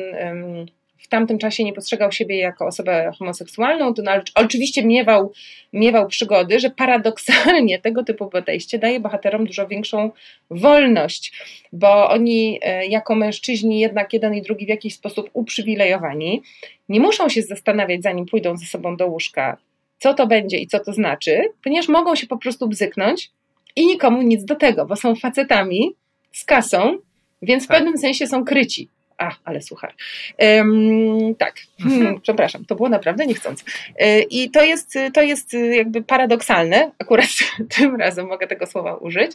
[1.11, 5.33] tamtym czasie nie postrzegał siebie jako osobę homoseksualną, to no, oczywiście miewał,
[5.73, 10.11] miewał przygody, że paradoksalnie tego typu podejście daje bohaterom dużo większą
[10.51, 11.33] wolność,
[11.73, 16.43] bo oni e, jako mężczyźni jednak jeden i drugi w jakiś sposób uprzywilejowani,
[16.89, 19.57] nie muszą się zastanawiać zanim pójdą ze sobą do łóżka,
[19.99, 23.31] co to będzie i co to znaczy, ponieważ mogą się po prostu bzyknąć
[23.77, 25.95] i nikomu nic do tego, bo są facetami
[26.33, 26.99] z kasą,
[27.43, 27.77] więc w tak.
[27.77, 28.89] pewnym sensie są kryci.
[29.21, 29.91] A, ale słuchaj.
[30.39, 33.65] Um, tak, hmm, przepraszam, to było naprawdę niechcące.
[33.99, 37.27] Yy, I to jest, to jest jakby paradoksalne, akurat
[37.79, 39.33] tym razem mogę tego słowa użyć,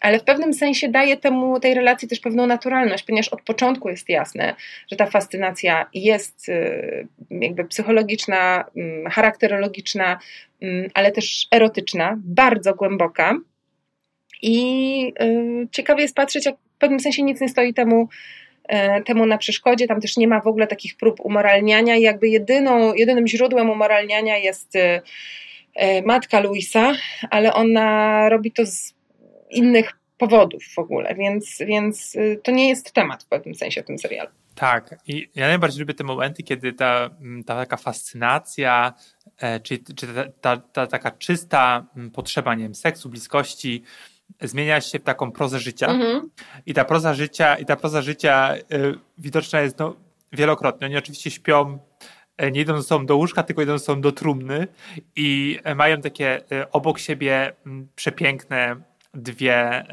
[0.00, 4.08] ale w pewnym sensie daje temu, tej relacji też pewną naturalność, ponieważ od początku jest
[4.08, 4.54] jasne,
[4.90, 10.18] że ta fascynacja jest yy, jakby psychologiczna, yy, charakterologiczna,
[10.62, 13.36] mm, ale też erotyczna, bardzo głęboka.
[14.42, 18.49] I y, ciekawie jest patrzeć, jak w pewnym sensie nic nie stoi temu E,
[19.04, 19.86] temu na przeszkodzie.
[19.86, 21.96] Tam też nie ma w ogóle takich prób umoralniania.
[21.96, 25.02] I jakby jedyną, jedynym źródłem umoralniania jest e,
[25.74, 26.92] e, matka Luisa,
[27.30, 28.94] ale ona robi to z
[29.50, 33.98] innych powodów w ogóle, więc, więc to nie jest temat w pewnym sensie w tym
[33.98, 34.30] serialu.
[34.54, 37.10] Tak, i ja najbardziej lubię te momenty, kiedy ta,
[37.46, 38.94] ta taka fascynacja,
[39.62, 43.82] czy, czy ta, ta, ta taka czysta potrzeba, nie wiem, seksu, bliskości,
[44.42, 45.86] zmienia się w taką prozę życia.
[45.86, 46.30] Mhm.
[46.66, 49.96] I ta proza życia, i ta proza życia y, widoczna jest no,
[50.32, 50.86] wielokrotnie.
[50.86, 51.78] Oni oczywiście śpią,
[52.42, 54.68] y, nie idą ze sobą do łóżka, tylko idą ze sobą do trumny
[55.16, 58.76] i y, mają takie y, obok siebie m, przepiękne
[59.14, 59.84] dwie,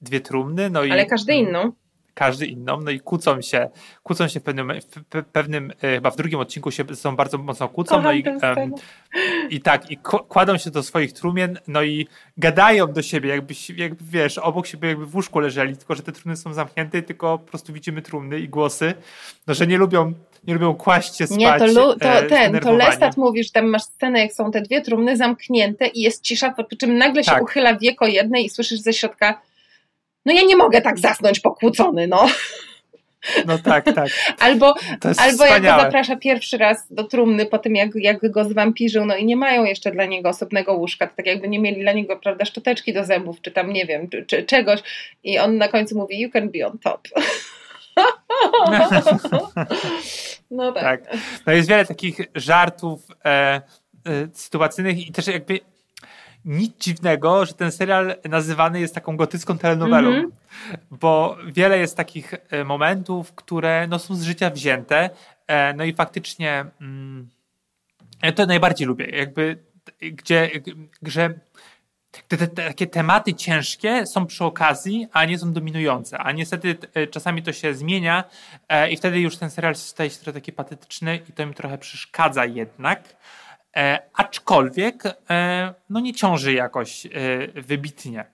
[0.00, 0.70] dwie trumny.
[0.70, 1.72] No Ale i, każdy inną
[2.14, 3.70] każdy inną, no i kłócą się,
[4.02, 4.72] kłócą się w pewnym,
[5.14, 8.72] w pewnym e, chyba w drugim odcinku się są bardzo mocno kłócą, no i, um,
[9.50, 9.96] i tak, i
[10.28, 14.88] kładą się do swoich trumien, no i gadają do siebie, jakby, jakby wiesz, obok siebie
[14.88, 18.40] jakby w łóżku leżeli, tylko że te trumny są zamknięte, tylko po prostu widzimy trumny
[18.40, 18.94] i głosy,
[19.46, 20.12] no że nie lubią
[20.46, 21.38] nie lubią kłaść się spać.
[21.38, 24.50] Nie, to, lu, to e, ten, to Lestat mówi, że tam masz scenę, jak są
[24.50, 27.36] te dwie trumny zamknięte i jest cisza, po czym nagle tak.
[27.36, 29.40] się uchyla wieko jednej i słyszysz ze środka
[30.24, 32.26] no ja nie mogę tak zasnąć pokłócony, no.
[33.46, 34.08] No tak, tak.
[34.38, 34.74] Albo,
[35.18, 39.16] albo jak go zaprasza pierwszy raz do trumny po tym, jak, jak go zwampiżył, no
[39.16, 42.16] i nie mają jeszcze dla niego osobnego łóżka, to tak jakby nie mieli dla niego,
[42.16, 44.80] prawda, szczoteczki do zębów, czy tam, nie wiem, czy, czy czegoś
[45.24, 47.08] i on na końcu mówi, you can be on top.
[50.50, 50.82] No tak.
[50.82, 51.16] tak.
[51.46, 53.62] No jest wiele takich żartów e, e,
[54.32, 55.60] sytuacyjnych i też jakby
[56.44, 60.76] nic dziwnego, że ten serial nazywany jest taką gotycką telenowelą, mm -hmm.
[60.90, 65.10] bo wiele jest takich e, momentów, które no, są z życia wzięte,
[65.46, 67.28] e, no i faktycznie mm,
[68.22, 69.58] ja to najbardziej lubię, jakby
[70.00, 70.50] gdzie,
[71.02, 71.34] że
[72.28, 76.18] te, te, takie tematy ciężkie są przy okazji, a nie są dominujące.
[76.18, 78.24] A niestety e, czasami to się zmienia
[78.90, 82.44] i wtedy już ten serial staje się trochę taki patetyczny i to mi trochę przeszkadza
[82.44, 83.16] jednak.
[83.76, 87.10] E, aczkolwiek e, no nie ciąży jakoś e,
[87.62, 88.24] wybitnie.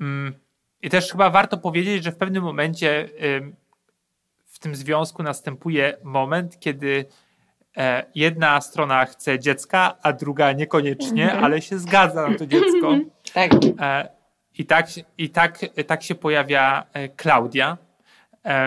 [0.00, 0.34] Mm,
[0.82, 3.08] I też chyba warto powiedzieć, że w pewnym momencie
[4.46, 7.04] w tym związku następuje moment, kiedy
[8.14, 11.44] jedna strona chce dziecka, a druga niekoniecznie, mhm.
[11.44, 12.98] ale się zgadza na to dziecko.
[13.34, 13.50] tak.
[14.58, 14.86] I tak,
[15.18, 17.78] i tak, tak się pojawia Klaudia.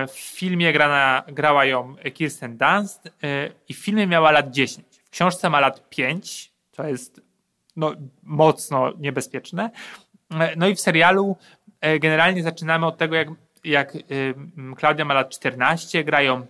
[0.08, 3.10] W filmie grana, grała ją Kirsten Dunst
[3.70, 7.22] i w filmie miała lat 10 książce ma lat 5, to jest
[7.76, 9.70] no, mocno niebezpieczne.
[10.58, 11.38] No i w serialu
[11.82, 13.28] e, generalnie zaczynamy od tego, jak,
[13.64, 13.94] jak
[14.78, 16.48] Klaudia ma lat 14, grają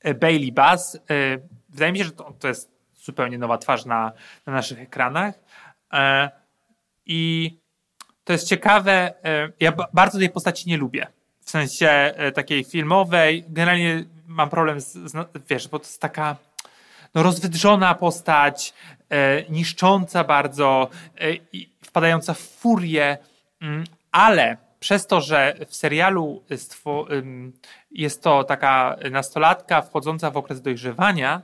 [0.00, 0.96] e, Bailey Bass.
[0.96, 0.98] E,
[1.68, 4.12] wydaje mi się, że to, to jest zupełnie nowa twarz na,
[4.46, 5.34] na naszych ekranach.
[7.06, 7.50] I
[8.24, 9.14] to jest ciekawe.
[9.60, 11.06] Ja bardzo tej postaci nie lubię.
[11.40, 13.44] W sensie takiej filmowej.
[13.48, 15.12] Generalnie mam problem z, z
[15.48, 16.36] wiesz, bo to jest taka
[17.14, 18.74] no, rozwydrzona postać,
[19.10, 20.88] e, niszcząca bardzo
[21.20, 21.26] e,
[21.82, 23.18] wpadająca w furię,
[23.62, 26.42] mm, ale przez to, że w serialu
[27.90, 31.42] jest to taka nastolatka wchodząca w okres dojrzewania,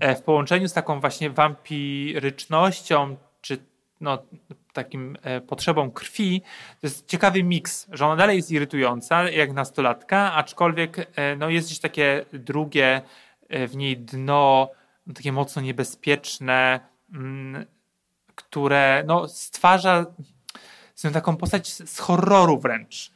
[0.00, 3.58] e, w połączeniu z taką właśnie wampirycznością, czy
[4.00, 4.18] no,
[4.72, 6.42] takim potrzebą krwi,
[6.80, 11.78] to jest ciekawy miks, że ona dalej jest irytująca jak nastolatka, aczkolwiek no, jest gdzieś
[11.78, 13.02] takie drugie
[13.50, 14.81] w niej dno no,
[15.14, 16.80] takie mocno niebezpieczne,
[17.14, 17.66] mm,
[18.34, 20.06] które no, stwarza
[21.12, 23.12] taką postać z horroru wręcz.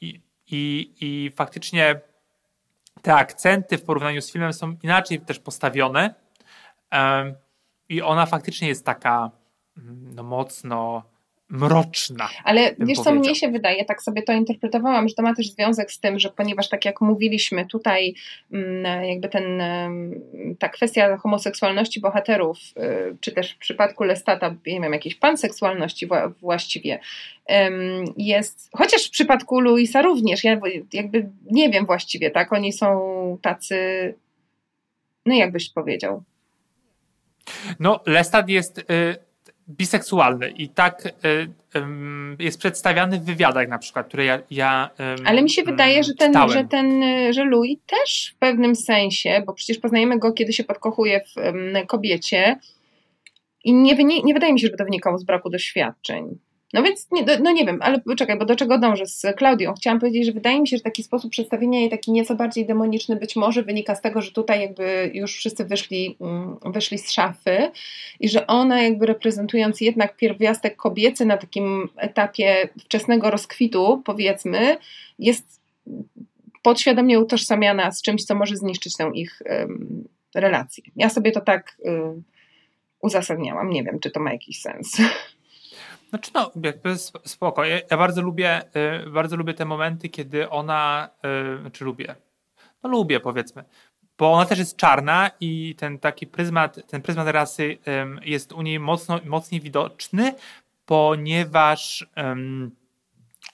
[0.00, 2.00] I, i, I faktycznie
[3.02, 6.14] te akcenty w porównaniu z filmem są inaczej też postawione.
[7.88, 9.30] I ona faktycznie jest taka
[9.78, 11.02] mm, no, mocno
[11.54, 12.28] mroczna.
[12.44, 15.92] Ale wiesz co, mnie się wydaje, tak sobie to interpretowałam, że to ma też związek
[15.92, 18.14] z tym, że ponieważ tak jak mówiliśmy tutaj,
[18.52, 19.62] mm, jakby ten,
[20.58, 26.32] ta kwestia homoseksualności bohaterów, y, czy też w przypadku Lestata, nie wiem, jakiejś panseksualności wła-
[26.40, 27.00] właściwie,
[28.16, 30.60] jest, chociaż w przypadku Luisa również, ja
[30.92, 34.14] jakby nie wiem właściwie, tak, oni są tacy,
[35.26, 36.22] no jakbyś powiedział.
[37.80, 38.84] No, Lestat jest y,
[39.68, 41.08] biseksualny i tak
[41.76, 44.90] ym, jest przedstawiany w wywiadach na przykład, które ja, ja
[45.26, 46.50] Ale mi się wydaje, że ten, czytałem.
[46.50, 51.20] że ten, że Louis też w pewnym sensie, bo przecież poznajemy go, kiedy się podkochuje
[51.20, 51.40] w
[51.86, 52.58] kobiecie
[53.64, 56.38] i nie, wyni- nie wydaje mi się, żeby to wynikało z braku doświadczeń.
[56.74, 59.74] No więc, nie, no nie wiem, ale czekaj, bo do czego dążę z Klaudią?
[59.74, 63.16] Chciałam powiedzieć, że wydaje mi się, że taki sposób przedstawienia jej taki nieco bardziej demoniczny
[63.16, 67.70] być może wynika z tego, że tutaj jakby już wszyscy wyszli, mm, wyszli z szafy
[68.20, 74.76] i że ona jakby reprezentując jednak pierwiastek kobiecy na takim etapie wczesnego rozkwitu, powiedzmy,
[75.18, 75.60] jest
[76.62, 80.84] podświadomie utożsamiana z czymś, co może zniszczyć tę ich em, relację.
[80.96, 82.22] Ja sobie to tak y,
[83.00, 83.70] uzasadniałam.
[83.70, 84.96] Nie wiem, czy to ma jakiś sens.
[86.14, 87.64] Znaczy no, jakby sp- spoko.
[87.64, 88.62] Ja, ja bardzo lubię,
[89.06, 91.08] y, bardzo lubię te momenty, kiedy ona,
[91.56, 92.14] y, znaczy lubię,
[92.82, 93.64] no lubię powiedzmy,
[94.18, 98.62] bo ona też jest czarna i ten taki pryzmat, ten pryzmat rasy ym, jest u
[98.62, 100.34] niej mocno, mocniej widoczny,
[100.86, 102.06] ponieważ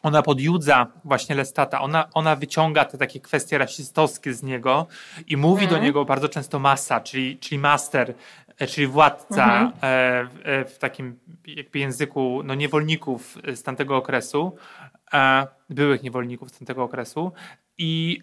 [0.02, 4.86] ona podjudza właśnie Lestata, ona, ona wyciąga te takie kwestie rasistowskie z niego
[5.26, 5.84] i mówi do Mhm.
[5.84, 8.14] niego bardzo często masa, czyli, czyli master,
[8.66, 9.66] czyli władca Mhm.
[9.68, 14.56] e, w, e, w takim jakby języku no, niewolników z tamtego okresu,
[15.12, 17.32] e, byłych niewolników z tamtego okresu
[17.78, 18.22] i,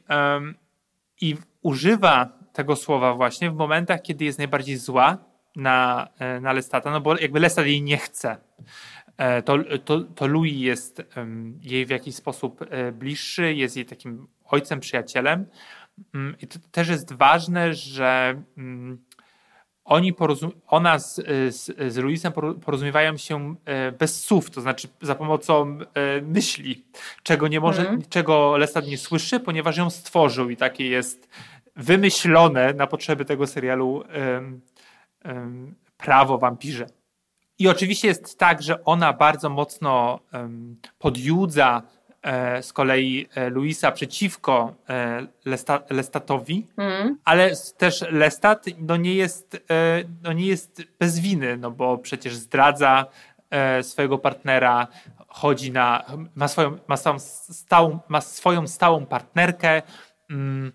[1.21, 5.17] i używa tego słowa właśnie w momentach, kiedy jest najbardziej zła
[5.55, 8.37] na, e, na Lestata, no bo jakby Lestat jej nie chce.
[9.17, 11.01] E, To, to, to Louis jest
[11.61, 15.45] jej w jakiś sposób e, bliższy, jest jej takim ojcem, przyjacielem.
[16.13, 18.97] Mm, I to też jest ważne, że mm,
[19.87, 21.15] oni porozum- ona z,
[21.55, 26.85] z, z Luisem poro- porozumiewają się e, bez słów, to znaczy za pomocą e, myśli,
[27.23, 28.01] czego nie może, Mhm.
[28.09, 31.29] czego Lestat nie słyszy, ponieważ ją stworzył i takie jest
[31.75, 34.61] wymyślone na potrzeby tego serialu em,
[35.23, 36.87] em, prawo wampirze.
[37.59, 41.96] I oczywiście jest tak, że ona bardzo mocno em, podjudza e,
[42.61, 47.17] z kolei e, Luisa przeciwko e, Lesta, Lestatowi, Mm.
[47.25, 52.35] ale też Lestat no nie, jest, e, no nie jest bez winy, no bo przecież
[52.35, 53.05] zdradza
[53.49, 54.87] e, swojego partnera,
[55.27, 59.81] chodzi na, ma swoją, ma swoją, stałą, ma swoją stałą partnerkę,
[60.29, 60.71] mm,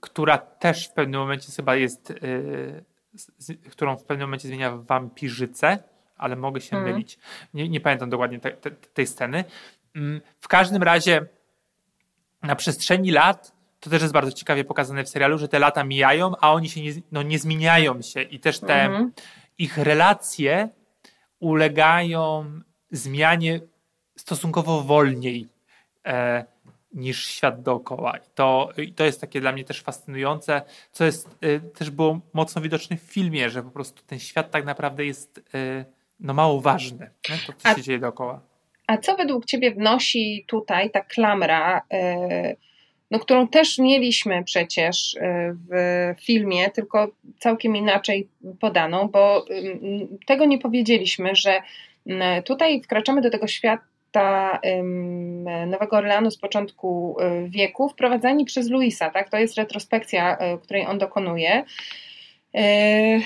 [0.00, 2.14] która też w pewnym momencie chyba jest, e,
[3.38, 5.78] z, którą w pewnym momencie zmienia w wampirzycę,
[6.16, 6.92] ale mogę się Mhm.
[6.94, 7.18] mylić.
[7.54, 9.44] Nie, nie pamiętam dokładnie te, te, tej sceny.
[9.96, 11.26] Mm, W każdym razie
[12.42, 16.32] na przestrzeni lat to też jest bardzo ciekawie pokazane w serialu, że te lata mijają,
[16.40, 19.12] a oni się nie, no, nie zmieniają się i też te Mhm.
[19.58, 20.68] ich relacje
[21.40, 22.44] ulegają
[22.90, 23.60] zmianie
[24.16, 25.48] stosunkowo wolniej
[26.06, 26.44] e,
[26.92, 28.16] niż świat dookoła.
[28.16, 32.20] I to, I to jest takie dla mnie też fascynujące, co jest e, też było
[32.32, 35.84] mocno widoczne w filmie, że po prostu ten świat tak naprawdę jest e,
[36.20, 37.38] no, mało ważny, nie?
[37.46, 38.40] to co A- się dzieje dookoła.
[38.92, 42.56] A co według Ciebie wnosi tutaj ta klamra, e,
[43.10, 48.28] no, którą też mieliśmy przecież e, w filmie, tylko całkiem inaczej
[48.60, 51.62] podaną, bo ym, tego nie powiedzieliśmy, że
[52.06, 54.60] mm, tutaj wkraczamy do tego świata
[55.66, 59.30] Nowego Orleanu z początku y, wieku, wprowadzani przez Luisa, tak?
[59.30, 61.64] To jest retrospekcja, której on dokonuje.
[62.54, 63.20] E,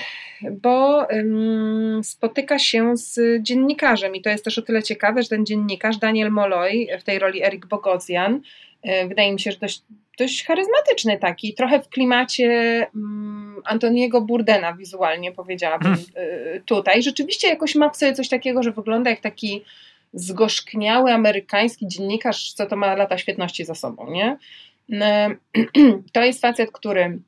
[0.51, 1.07] bo
[2.03, 6.31] spotyka się z dziennikarzem i to jest też o tyle ciekawe, że ten dziennikarz Daniel
[6.31, 8.41] Molloy w tej roli Erik Bogosian
[8.83, 9.81] e, wydaje mi się, że dość,
[10.17, 12.47] dość charyzmatyczny taki, trochę w klimacie
[12.95, 17.03] mm, Antoniego Burdena wizualnie powiedziałabym e, tutaj.
[17.03, 19.63] Rzeczywiście jakoś ma w sobie coś takiego, że wygląda jak taki
[20.13, 24.37] zgorzkniały amerykański dziennikarz, co to ma lata świetności za sobą, nie?
[24.91, 25.35] E,
[26.13, 27.19] To jest facet, który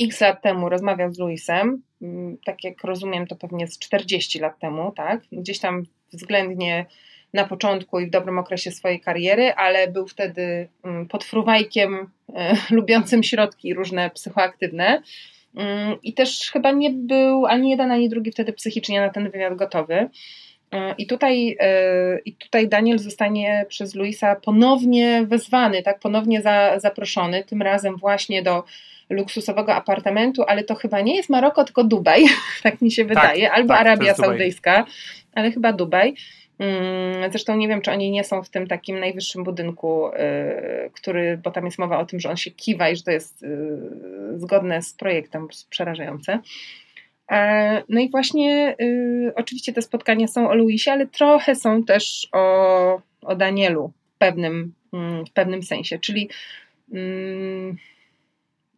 [0.00, 4.58] x lat temu rozmawiał z Luisem, mm, tak jak rozumiem, to pewnie z 40 lat
[4.58, 5.20] temu, tak?
[5.32, 6.86] Gdzieś tam względnie
[7.34, 12.56] na początku i w dobrym okresie swojej kariery, ale był wtedy mm, pod fruwajkiem e,
[12.76, 15.02] lubiącym środki różne psychoaktywne.
[15.56, 19.56] Mm, I też chyba nie był ani jeden, ani drugi wtedy psychicznie na ten wywiad
[19.56, 20.08] gotowy.
[20.72, 26.78] E, I tutaj, e, I tutaj Daniel zostanie przez Luisa ponownie wezwany, tak, ponownie za,
[26.78, 28.64] zaproszony, tym razem właśnie do
[29.10, 32.24] luksusowego apartamentu, ale to chyba nie jest Maroko, tylko Dubaj,
[32.62, 34.14] tak mi się wydaje, albo tak, Arabia.
[34.14, 34.84] Saudyjska,
[35.34, 36.14] ale chyba Dubaj.
[36.58, 41.40] Mm, Zresztą nie wiem, czy oni nie są w tym takim najwyższym budynku, y, który,
[41.44, 43.48] bo tam jest mowa o tym, że on się kiwa i że to jest y,
[44.36, 46.38] zgodne z projektem, przerażające.
[47.30, 52.28] E, No i właśnie y, oczywiście te spotkania są o Luisie, ale trochę są też
[52.32, 55.98] o, o Danielu w pewnym, mm, w pewnym sensie.
[55.98, 56.28] Czyli
[56.92, 57.76] mm,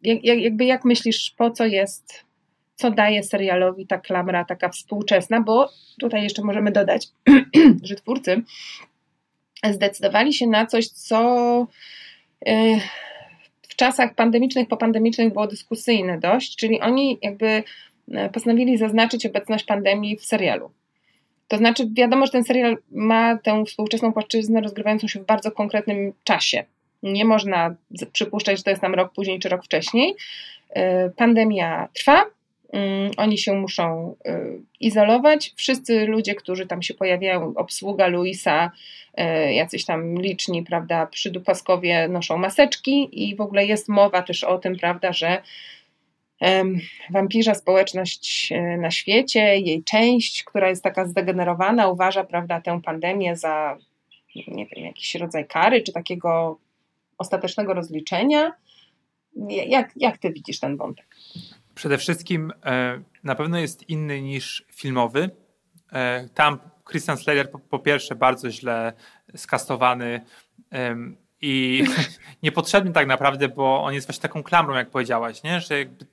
[0.03, 2.25] jak, jak, jakby jak myślisz, po co jest,
[2.75, 7.07] co daje serialowi ta klamra taka współczesna, bo tutaj jeszcze możemy dodać,
[7.83, 8.41] że twórcy
[9.63, 11.67] zdecydowali się na coś, co
[12.47, 12.79] y,
[13.61, 17.63] w czasach pandemicznych, popandemicznych było dyskusyjne dość, czyli oni jakby
[18.11, 20.71] e, postanowili zaznaczyć obecność pandemii w serialu.
[21.47, 26.13] To znaczy, wiadomo, że ten serial ma tę współczesną płaszczyznę rozgrywającą się w bardzo konkretnym
[26.23, 26.63] czasie.
[27.03, 27.75] Nie można
[28.13, 30.15] przypuszczać, że to jest tam rok później czy rok wcześniej.
[30.69, 32.25] E, Pandemia trwa,
[32.73, 34.41] mm, oni się muszą e,
[34.79, 35.53] izolować.
[35.55, 38.71] Wszyscy ludzie, którzy tam się pojawiają, obsługa Luisa,
[39.13, 44.57] e, jacyś tam liczni, prawda, przydupaskowie noszą maseczki i w ogóle jest mowa też o
[44.57, 45.41] tym, prawda, że
[47.09, 53.77] wampirza społeczność na świecie, jej część, która jest taka zdegenerowana, uważa, prawda, tę pandemię za,
[54.47, 56.59] nie wiem, jakiś rodzaj kary, czy takiego
[57.17, 58.51] ostatecznego rozliczenia.
[59.49, 61.15] Jak, jak ty widzisz ten wątek?
[61.75, 65.29] Przede wszystkim e, na pewno jest inny niż filmowy.
[65.93, 68.93] E, tam Christian Slater po, po pierwsze bardzo źle
[69.35, 70.21] skastowany
[71.41, 71.83] i
[72.43, 75.61] niepotrzebny tak naprawdę, bo on jest właśnie taką klamrą, jak powiedziałaś, nie?
[75.61, 76.05] Że, jakby,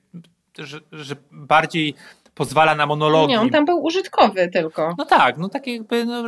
[0.57, 1.95] że, że bardziej
[2.35, 3.33] pozwala na monologi.
[3.33, 4.95] Nie, on tam był użytkowy tylko.
[4.97, 6.23] No tak, no tak jakby, no,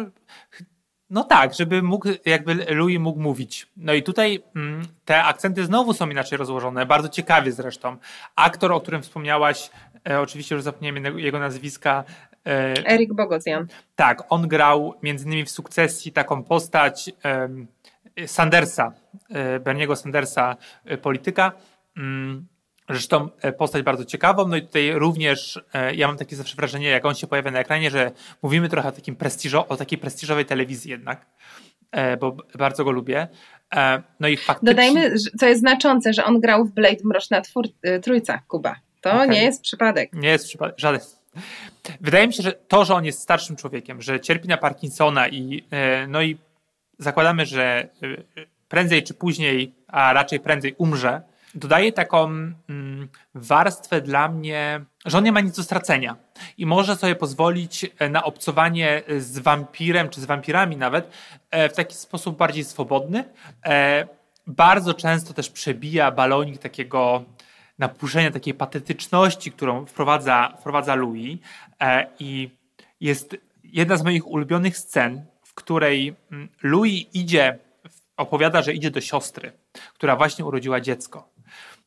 [1.10, 3.68] no tak, żeby mógł, jakby Louis mógł mówić.
[3.78, 7.98] No i tutaj mm, te akcenty znowu są inaczej rozłożone, bardzo ciekawie zresztą.
[8.36, 9.70] Aktor, o którym wspomniałaś,
[10.10, 12.04] e, oczywiście już zapomniałem jego- nazwiska,
[12.46, 13.68] e, Erik Bogosian.
[13.96, 17.68] tak, on grał między innymi w sukcesji taką postać em,
[18.26, 18.92] Sandersa,
[19.30, 21.52] e, Berniego Sandersa, e, polityka.
[21.98, 22.48] Mm,
[22.90, 26.88] Zresztą e, postać bardzo ciekawą, no i tutaj również e, ja mam takie zawsze wrażenie,
[26.88, 30.46] jak on się pojawia na ekranie, że mówimy trochę o, takim prestiżo, o takiej prestiżowej
[30.46, 31.26] telewizji jednak,
[31.92, 33.28] e, bo bardzo go lubię.
[34.20, 34.76] No i faktycznie...
[34.76, 37.66] Dodajmy, co jest znaczące, że on grał w Blade Mroczna Twór,
[38.02, 38.76] Trójca, Kuba.
[39.02, 39.30] To Okej.
[39.30, 40.14] nie jest przypadek.
[40.14, 41.02] Nie jest przypadek, żaden.
[42.02, 45.64] Wydaje mi się, że to, że on jest starszym człowiekiem, że cierpi na Parkinsona i
[46.08, 46.38] no i
[47.00, 47.88] zakładamy, że
[48.70, 51.22] prędzej czy później, a raczej prędzej umrze,
[51.56, 56.16] dodaje taką mm, warstwę dla mnie, że on nie ma nic do stracenia
[56.58, 61.12] i może sobie pozwolić e, na obcowanie z wampirem czy z wampirami nawet
[61.52, 63.24] e, w taki sposób bardziej swobodny.
[63.66, 64.08] E,
[64.48, 67.24] Bardzo często też przebija balonik takiego
[67.80, 71.40] napuszenia takiej patetyczności, którą wprowadza, wprowadza Louis.
[72.20, 72.50] I
[73.00, 77.60] jest jedna z moich ulubionych scen, w której mm, Louis idzie,
[78.18, 79.52] opowiada, że idzie do siostry,
[79.94, 81.30] która właśnie urodziła dziecko.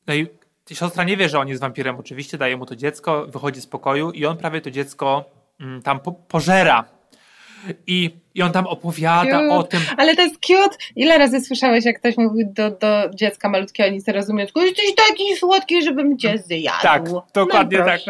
[0.06, 0.26] No i
[0.70, 4.10] siostra nie wie, że on jest wampirem, oczywiście, daje mu to dziecko, wychodzi z pokoju
[4.10, 5.24] i on prawie to dziecko
[5.60, 6.84] mm, tam po, pożera.
[7.86, 9.50] I, I on tam opowiada Cute.
[9.50, 10.76] o tym, Ale to jest cute.
[10.96, 14.94] Ile razy słyszałeś, jak ktoś mówił do, do dziecka malutkiego, nic nie rozumie, tylko jesteś
[14.94, 16.82] taki słodki, żebym cię zjadł.
[16.82, 17.02] Tak,
[17.34, 18.00] dokładnie no, tak.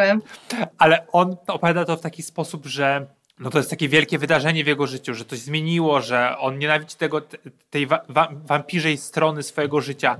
[0.79, 3.07] ale on opowiada to w taki sposób, że
[3.39, 6.97] no to jest takie wielkie wydarzenie w jego życiu, że coś zmieniło, że on nienawidzi
[6.97, 7.39] tego, te-
[7.71, 8.05] tej wa-
[8.45, 10.17] wampirzej strony swojego życia.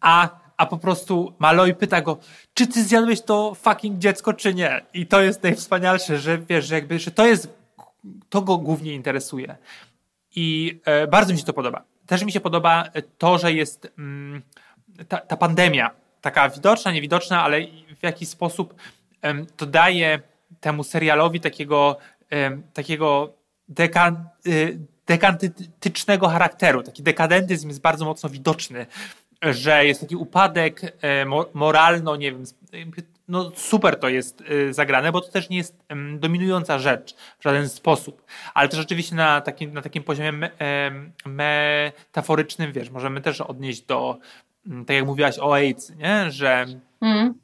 [0.00, 2.18] A, a po prostu Malloy pyta go,
[2.54, 4.80] czy ty zjadłeś to fucking dziecko, czy nie?
[4.94, 7.48] I to jest najwspanialsze, że wiesz, że jakby, że to jest,
[8.28, 9.56] to go głównie interesuje.
[10.34, 11.82] I e, bardzo mi się to podoba.
[12.06, 12.84] Też mi się podoba
[13.18, 14.42] to, że jest mm,
[15.08, 15.90] ta, ta pandemia,
[16.20, 17.60] taka widoczna, niewidoczna, ale
[18.00, 18.74] w jakiś sposób
[19.22, 20.20] em, to daje
[20.60, 21.96] temu serialowi takiego,
[22.30, 23.32] em, takiego
[23.68, 24.12] deka,
[24.46, 26.82] y, dekantycznego charakteru.
[26.82, 28.86] Taki dekadentyzm jest bardzo mocno widoczny,
[29.42, 32.44] że jest taki upadek e, mo- moralno, nie wiem,
[33.28, 35.76] no super to jest y, zagrane, bo to też nie jest
[36.18, 38.22] dominująca rzecz w żaden sposób,
[38.54, 40.50] ale też oczywiście na takim, na takim poziomie
[41.26, 44.18] metaforycznym, wiesz, możemy też odnieść do,
[44.86, 46.30] tak jak mówiłaś o AIDS, nie?
[46.30, 46.66] że
[47.00, 47.34] Mm.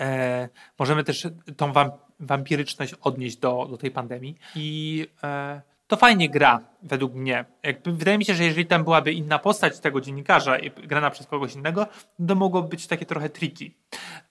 [0.00, 1.90] e, możemy też tą wam,
[2.20, 5.60] wampiryczność odnieść do, do tej pandemii i e,
[5.92, 7.44] to fajnie gra, według mnie.
[7.62, 11.26] Jakby, wydaje mi się, że jeżeli tam byłaby inna postać tego dziennikarza i grana przez
[11.26, 11.86] kogoś innego,
[12.28, 13.72] to mogłoby być takie trochę tricky.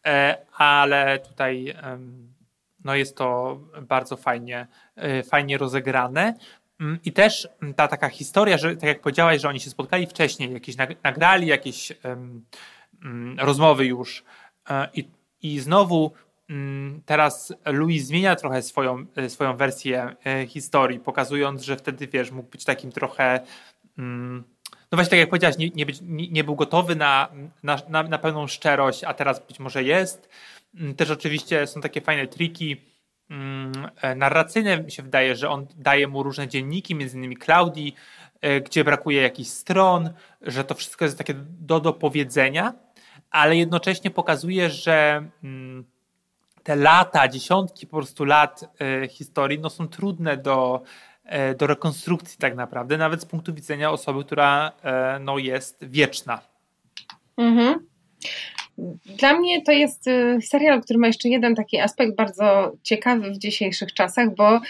[0.05, 1.76] E, ale tutaj
[2.84, 6.34] no jest to bardzo fajnie, e, fajnie rozegrane.
[6.80, 10.53] Mm, I też ta taka historia, że tak jak powiedziałaś, że oni się spotkali wcześniej,
[10.53, 12.45] jakieś nag- nagrali jakieś em,
[13.03, 14.24] mm, rozmowy już
[14.70, 15.07] e, i,
[15.41, 16.26] i znowu mm,
[17.06, 22.50] teraz Louis zmienia trochę swoją, e, swoją wersję e, historii, pokazując, że wtedy, wiesz, mógł
[22.50, 23.39] być takim trochę...
[23.98, 24.44] Mm,
[24.92, 25.86] no właśnie tak jak powiedziałaś, nie, nie,
[26.32, 27.30] nie, był gotowy na,
[27.64, 30.30] na, na, na pełną szczerość, a teraz być może jest.
[30.76, 32.78] Mm, Też oczywiście są takie fajne triki
[33.30, 33.72] mm,
[34.02, 34.84] e, narracyjne.
[34.84, 37.96] Mi się wydaje, że on daje mu różne dzienniki, między innymi Klaudii,
[38.66, 40.10] gdzie brakuje jakichś stron,
[40.42, 42.74] że to wszystko jest takie do dopowiedzenia,
[43.32, 45.86] ale jednocześnie pokazuje, że mm,
[46.64, 50.82] te lata, dziesiątki po prostu lat e, historii no, są trudne do,
[51.26, 56.41] e, do rekonstrukcji tak naprawdę, nawet z punktu widzenia osoby, która e, no, jest wieczna.
[57.38, 57.88] Mhm.
[59.05, 63.38] Dla mnie to jest y, serial, który ma jeszcze jeden taki aspekt bardzo ciekawy w
[63.38, 64.61] dzisiejszych czasach, bo y,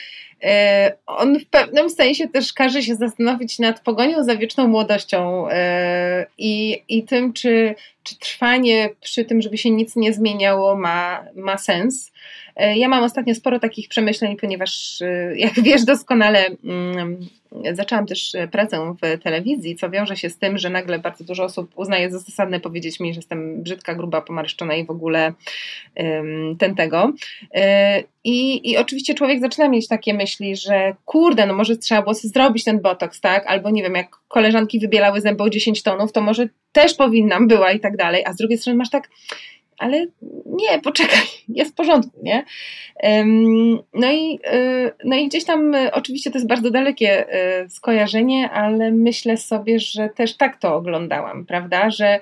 [1.06, 5.52] on w pewnym sensie też każe się zastanowić nad pogonią za wieczną młodością y,
[6.38, 11.58] i, i tym, czy, czy trwanie przy tym, żeby się nic nie zmieniało, ma, ma
[11.58, 12.12] sens.
[12.76, 15.00] Ja mam ostatnio sporo takich przemyśleń, ponieważ
[15.36, 17.18] jak wiesz doskonale, mm,
[17.74, 21.72] zaczęłam też pracę w telewizji, co wiąże się z tym, że nagle bardzo dużo osób
[21.76, 25.34] uznaje za zasadne powiedzieć mi, że jestem brzydka, gruba, pomarszczona i w ogóle
[26.60, 27.14] ten tego.
[28.24, 32.64] I, I oczywiście człowiek zaczyna mieć takie myśli, że kurde, no może trzeba było zrobić
[32.64, 33.48] ten botoks, tak?
[33.48, 37.72] Albo nie wiem, jak koleżanki wybielały zęby o 10 tonów, to może też powinnam była
[37.72, 38.26] i tak dalej.
[38.26, 39.10] A z drugiej strony masz tak,
[39.78, 40.06] ale
[40.46, 42.46] nie, poczekaj, jest w porządku, nie?
[43.94, 44.40] No i,
[45.06, 47.26] no i gdzieś tam oczywiście to jest bardzo dalekie
[47.70, 51.90] skojarzenie, ale myślę sobie, że też tak to oglądałam, prawda?
[51.90, 52.20] Że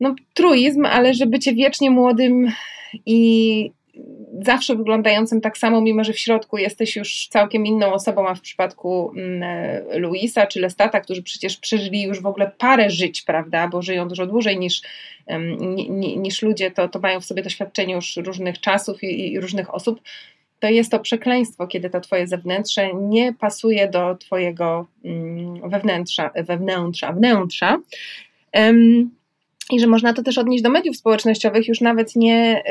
[0.00, 2.52] no truizm, ale że bycie wiecznie młodym
[3.06, 3.70] i
[4.40, 8.40] zawsze wyglądającym tak samo, mimo że w środku jesteś już całkiem inną osobą, a w
[8.40, 9.12] przypadku
[9.96, 14.26] Luisa czy Lestata, którzy przecież przeżyli już w ogóle parę żyć, prawda, bo żyją dużo
[14.26, 14.82] dłużej niż,
[16.16, 20.00] niż ludzie, to, to mają w sobie doświadczenie już różnych czasów i, i różnych osób,
[20.60, 24.86] to jest to przekleństwo, kiedy to twoje zewnętrze nie pasuje do twojego
[25.62, 27.78] wewnętrza, wewnętrza, wnętrza.
[29.70, 32.62] I że można to też odnieść do mediów społecznościowych, już nawet nie,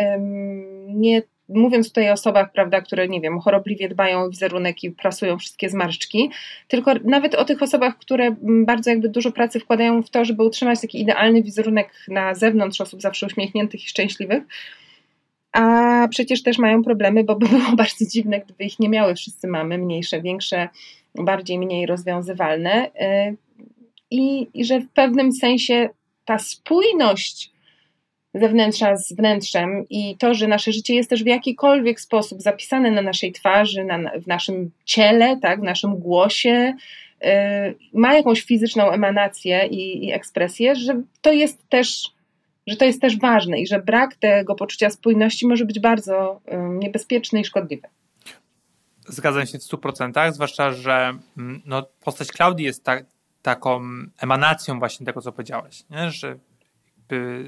[0.87, 5.37] nie mówiąc tutaj o osobach, prawda, które, nie wiem, chorobliwie dbają o wizerunek i prasują
[5.37, 6.29] wszystkie zmarszczki,
[6.67, 10.81] tylko nawet o tych osobach, które bardzo jakby dużo pracy wkładają w to, żeby utrzymać
[10.81, 14.43] taki idealny wizerunek na zewnątrz osób zawsze uśmiechniętych i szczęśliwych,
[15.55, 19.15] a przecież też mają problemy, bo by było bardzo dziwne, gdyby ich nie miały.
[19.15, 20.69] Wszyscy mamy mniejsze, większe,
[21.15, 22.85] bardziej, mniej rozwiązywalne.
[22.87, 23.37] Y,
[24.11, 25.89] I, i że w pewnym sensie
[26.25, 27.54] ta spójność
[28.35, 33.01] zewnętrza z wnętrzem i to, że nasze życie jest też w jakikolwiek sposób zapisane na
[33.01, 36.73] naszej twarzy, na, w naszym ciele, tak, w naszym głosie,
[37.21, 37.29] yy,
[37.93, 42.15] ma jakąś fizyczną emanację i, i ekspresję, że to jest też
[42.67, 46.57] że to jest też ważne i że brak tego poczucia spójności może być bardzo yy,
[46.57, 47.87] niebezpieczny i szkodliwy.
[49.07, 53.05] Zgadzam się w 100%, zwłaszcza, że mm, no, postać Klaudii jest tak,
[53.41, 53.81] taką
[54.17, 56.11] emanacją właśnie tego, co powiedziałeś, nie?
[56.11, 56.37] że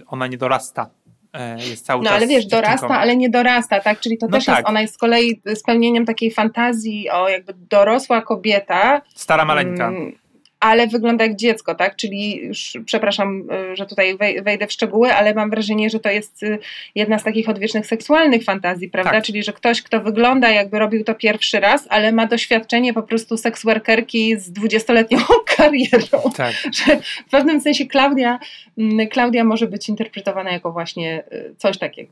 [0.08, 0.90] ona nie dorasta.
[1.34, 4.00] E, jest cały no czas ale wiesz, dorasta, ale nie dorasta, tak?
[4.00, 4.56] Czyli to No też tak.
[4.58, 9.02] jest, ona jest z kolei spełnieniem takiej fantazji o jakby dorosła kobieta.
[9.16, 9.88] Stara maleńka.
[9.88, 10.12] mm,
[10.60, 11.96] Ale wygląda jak dziecko, tak?
[11.96, 16.10] Czyli już, przepraszam, y, że tutaj wej- wejdę w szczegóły, ale mam wrażenie, że to
[16.10, 16.60] jest y,
[16.96, 19.12] jedna z takich odwiecznych seksualnych fantazji, prawda?
[19.12, 19.24] Tak.
[19.24, 23.38] Czyli, że ktoś, kto wygląda jakby robił to pierwszy raz, ale ma doświadczenie po prostu
[23.38, 25.18] seksworkerki z dwudziestoletnią
[25.58, 26.32] karierą.
[26.38, 26.54] Tak.
[26.74, 28.40] że w pewnym sensie Klaudia,
[28.78, 32.12] mm, Klaudia może być interpretowana jako właśnie y, coś takiego.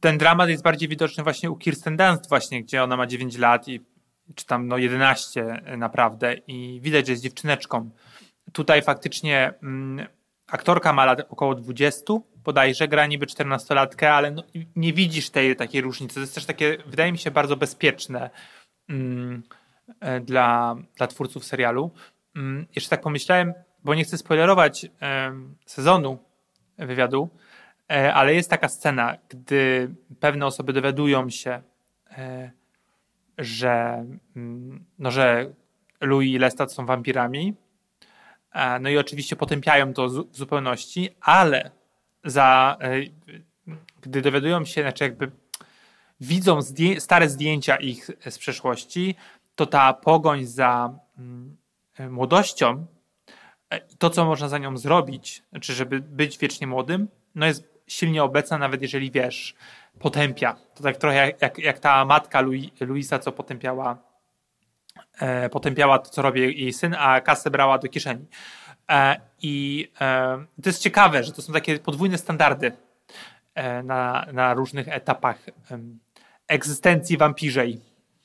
[0.00, 3.68] Ten dramat jest bardziej widoczny właśnie u Kirsten Dunst właśnie, gdzie ona ma 9 lat
[3.68, 3.80] i
[4.34, 7.90] czy tam no 11 naprawdę i widać, że jest dziewczyneczką.
[8.52, 10.06] Tutaj faktycznie mm,
[10.46, 12.14] aktorka ma lat około 20,
[12.44, 14.42] bodajże, gra niby 14-latkę, ale no,
[14.76, 16.14] nie widzisz tej takiej różnicy.
[16.14, 18.30] To jest też takie, wydaje mi się, bardzo bezpieczne
[18.88, 19.42] mm,
[20.00, 21.90] e, dla, dla twórców serialu.
[22.36, 23.54] Mm, jeszcze tak pomyślałem,
[23.84, 26.18] bo nie chcę spoilerować em, sezonu
[26.78, 27.28] wywiadu,
[27.90, 31.62] e, ale jest taka scena, gdy pewne osoby dowiadują się,
[32.10, 32.50] e,
[33.38, 34.04] że,
[34.36, 35.52] mm, no, że
[36.00, 37.54] Louis i Lestat są wampirami.
[38.52, 41.70] E, No i oczywiście potępiają to w zupełności, ale
[42.24, 42.90] za, e,
[44.02, 45.30] gdy dowiadują się, znaczy jakby
[46.20, 49.14] widzą zdję- stare zdjęcia ich z przeszłości,
[49.54, 51.56] to ta pogoń za mm,
[52.10, 52.86] młodością,
[53.70, 58.22] e, to, co można za nią zrobić, znaczy, żeby być wiecznie młodym, no jest silnie
[58.24, 59.54] obecna, nawet jeżeli wiesz,
[60.00, 60.56] potępia.
[60.74, 62.40] To tak trochę jak, jak, ta matka
[62.80, 63.98] Luisa, co potępiała,
[65.20, 68.26] e, potępiała to, co robi jej syn, a kasę brała do kieszeni.
[68.90, 72.72] E, I e, to jest ciekawe, że to są takie podwójne standardy.
[73.54, 75.46] e, na, na różnych etapach
[76.48, 77.80] egzystencji wampirzej.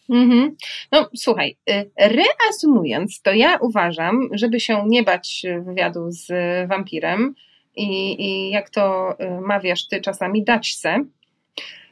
[0.10, 0.56] Mhm.
[0.92, 6.28] No słuchaj, y, reasumując, to ja uważam, żeby się nie bać wywiadu z
[6.70, 7.36] wampirem
[7.76, 11.06] i, i jak to y, mawiasz ty czasami, dać se.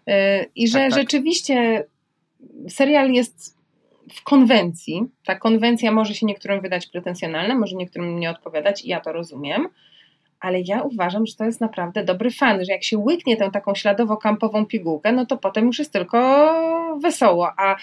[0.09, 0.13] Y,
[0.55, 0.99] I że Tak, tak.
[0.99, 1.85] rzeczywiście
[2.69, 3.57] serial jest
[4.13, 5.03] w konwencji.
[5.25, 9.67] Ta konwencja może się niektórym wydać pretensjonalna, może niektórym nie odpowiadać i ja to rozumiem.
[10.39, 13.73] Ale ja uważam, że to jest naprawdę dobry fan, że jak się łyknie tę taką
[13.73, 16.49] śladowo-kampową pigułkę, no to potem już jest tylko
[17.01, 17.51] wesoło.
[17.57, 17.75] A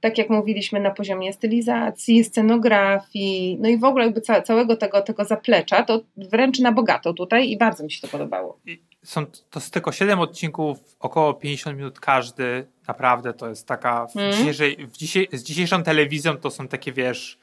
[0.00, 5.02] tak jak mówiliśmy na poziomie stylizacji, scenografii, no i w ogóle jakby ca- całego tego,
[5.02, 8.60] tego zaplecza, to wręcz na bogato tutaj i bardzo mi się to podobało.
[9.04, 12.66] Są to jest tylko 7 odcinków, około 50 minut każdy.
[12.88, 14.06] Naprawdę to jest taka.
[14.06, 14.32] W Mhm.
[14.36, 17.38] dzisiejszej, w dzisiaj, z dzisiejszą telewizją to są takie, wiesz,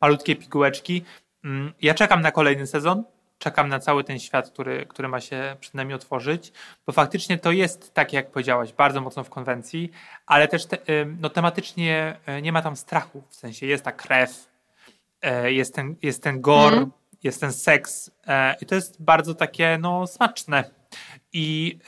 [0.00, 1.02] malutkie pigułeczki.
[1.44, 3.04] Mm, Ja czekam na kolejny sezon.
[3.40, 6.52] Czekam na cały ten świat, który, który ma się przed nami otworzyć,
[6.86, 9.90] bo faktycznie to jest, tak jak powiedziałaś, bardzo mocno w konwencji,
[10.26, 10.78] ale też te,
[11.20, 13.22] no, tematycznie y, nie ma tam strachu.
[13.28, 14.48] W sensie jest ta krew,
[15.22, 16.90] e, jest ten, jest ten gore, Mhm.
[17.22, 20.64] jest ten seks e, i to jest bardzo takie no, smaczne.
[21.32, 21.78] I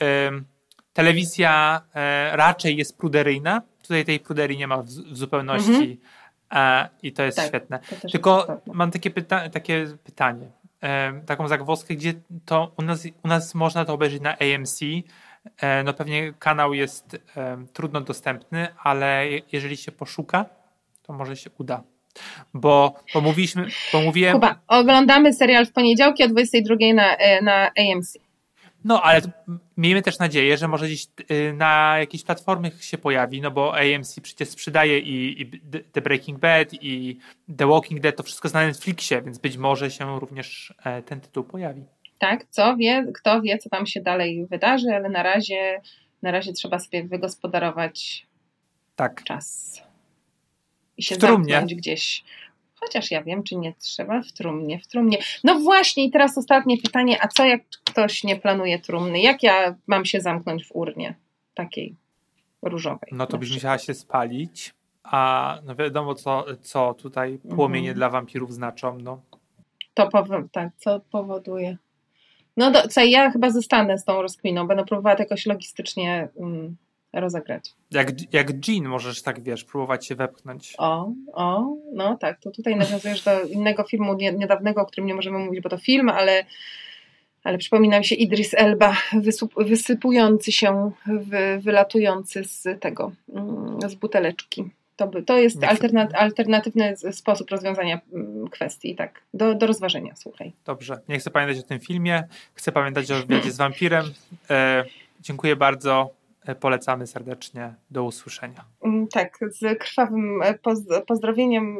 [0.93, 3.61] telewizja e, raczej jest pruderyjna.
[3.81, 5.99] Tutaj tej pruderii nie ma w, w zupełności
[6.51, 7.79] e, i to jest Tak, świetne.
[8.01, 10.62] to Tylko mam takie, pyta- takie pytanie, e,
[11.25, 12.13] taką zagwozdkę, gdzie
[12.45, 14.79] to u nas, u nas można to obejrzeć na AMC.
[15.61, 17.17] E, no pewnie kanał jest
[17.73, 20.45] trudno dostępny, ale je- jeżeli się poszuka,
[21.01, 21.83] to może się uda.
[22.53, 27.53] Bo, bo mówiliśmy, bo mówiłem, Kuba, oglądamy serial w poniedziałki o 22 na, e, na
[27.67, 28.17] AMC.
[28.85, 29.21] no ale
[29.77, 34.19] miejmy też nadzieję, że może gdzieś y, na jakiejś platformie się pojawi, no bo AMC
[34.19, 35.61] przecież sprzedaje i, i
[35.91, 37.17] The Breaking Bad i
[37.57, 41.21] The Walking Dead, to wszystko jest na Netflixie, więc być może się również e, ten
[41.21, 41.83] tytuł pojawi.
[42.19, 45.81] Tak, co wie, kto wie, co tam się dalej wydarzy, ale na razie,
[46.21, 48.27] na razie trzeba sobie wygospodarować
[48.95, 49.23] Tak.
[49.23, 49.81] czas.
[50.97, 52.23] I się zamknąć gdzieś.
[52.83, 55.17] Chociaż ja wiem, czy nie trzeba w trumnie, w trumnie.
[55.43, 59.19] No właśnie, i teraz ostatnie pytanie, a co jak ktoś nie planuje trumny?
[59.21, 61.15] Jak ja mam się zamknąć w urnie
[61.53, 61.95] takiej
[62.61, 63.09] różowej?
[63.11, 63.63] No to byś przykład?
[63.63, 64.73] musiała się spalić,
[65.03, 67.95] a no wiadomo co, co tutaj płomienie Mhm.
[67.97, 69.21] dla wampirów znaczą, no.
[69.93, 71.77] To powo- tak, co powoduje?
[72.57, 76.75] No do, co, ja chyba zostanę z tą rozkminą, będę próbowała to jakoś logistycznie mm,
[77.13, 77.73] rozegrać.
[77.91, 80.73] Jak, jak Jean możesz tak, wiesz, próbować się wepchnąć.
[80.77, 85.15] O, o, no tak, to tutaj nawiązujesz do innego filmu nie, niedawnego, o którym nie
[85.15, 86.45] możemy mówić, bo to film, ale,
[87.43, 88.95] ale przypomina mi się Idris Elba
[89.57, 94.69] wysypujący się, wy, wylatujący z tego, mm, z buteleczki.
[94.95, 100.15] To, by, to jest Nie alterna, alternatywny sposób rozwiązania mm, kwestii, tak, do, do rozważenia,
[100.15, 100.53] słuchaj.
[100.65, 104.05] Dobrze, nie chcę pamiętać o tym filmie, chcę pamiętać o wywiadzie z wampirem.
[104.49, 104.85] E,
[105.21, 106.09] dziękuję bardzo,
[106.59, 108.65] polecamy serdecznie, do usłyszenia.
[108.85, 111.77] Mm, Tak, z krwawym e, poz- pozdrowieniem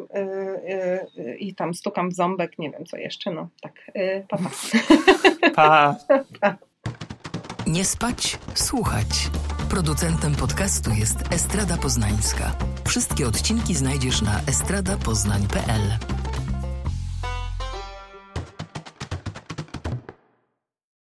[1.18, 4.38] y, i tam stukam w ząbek, nie wiem co jeszcze, no tak, y, pa,
[5.56, 5.96] pa.
[6.42, 6.56] Pa!
[7.68, 9.30] Nie spać, słuchać.
[9.70, 12.52] Producentem podcastu jest Estrada Poznańska.
[12.88, 15.82] Wszystkie odcinki znajdziesz na estradapoznań.pl.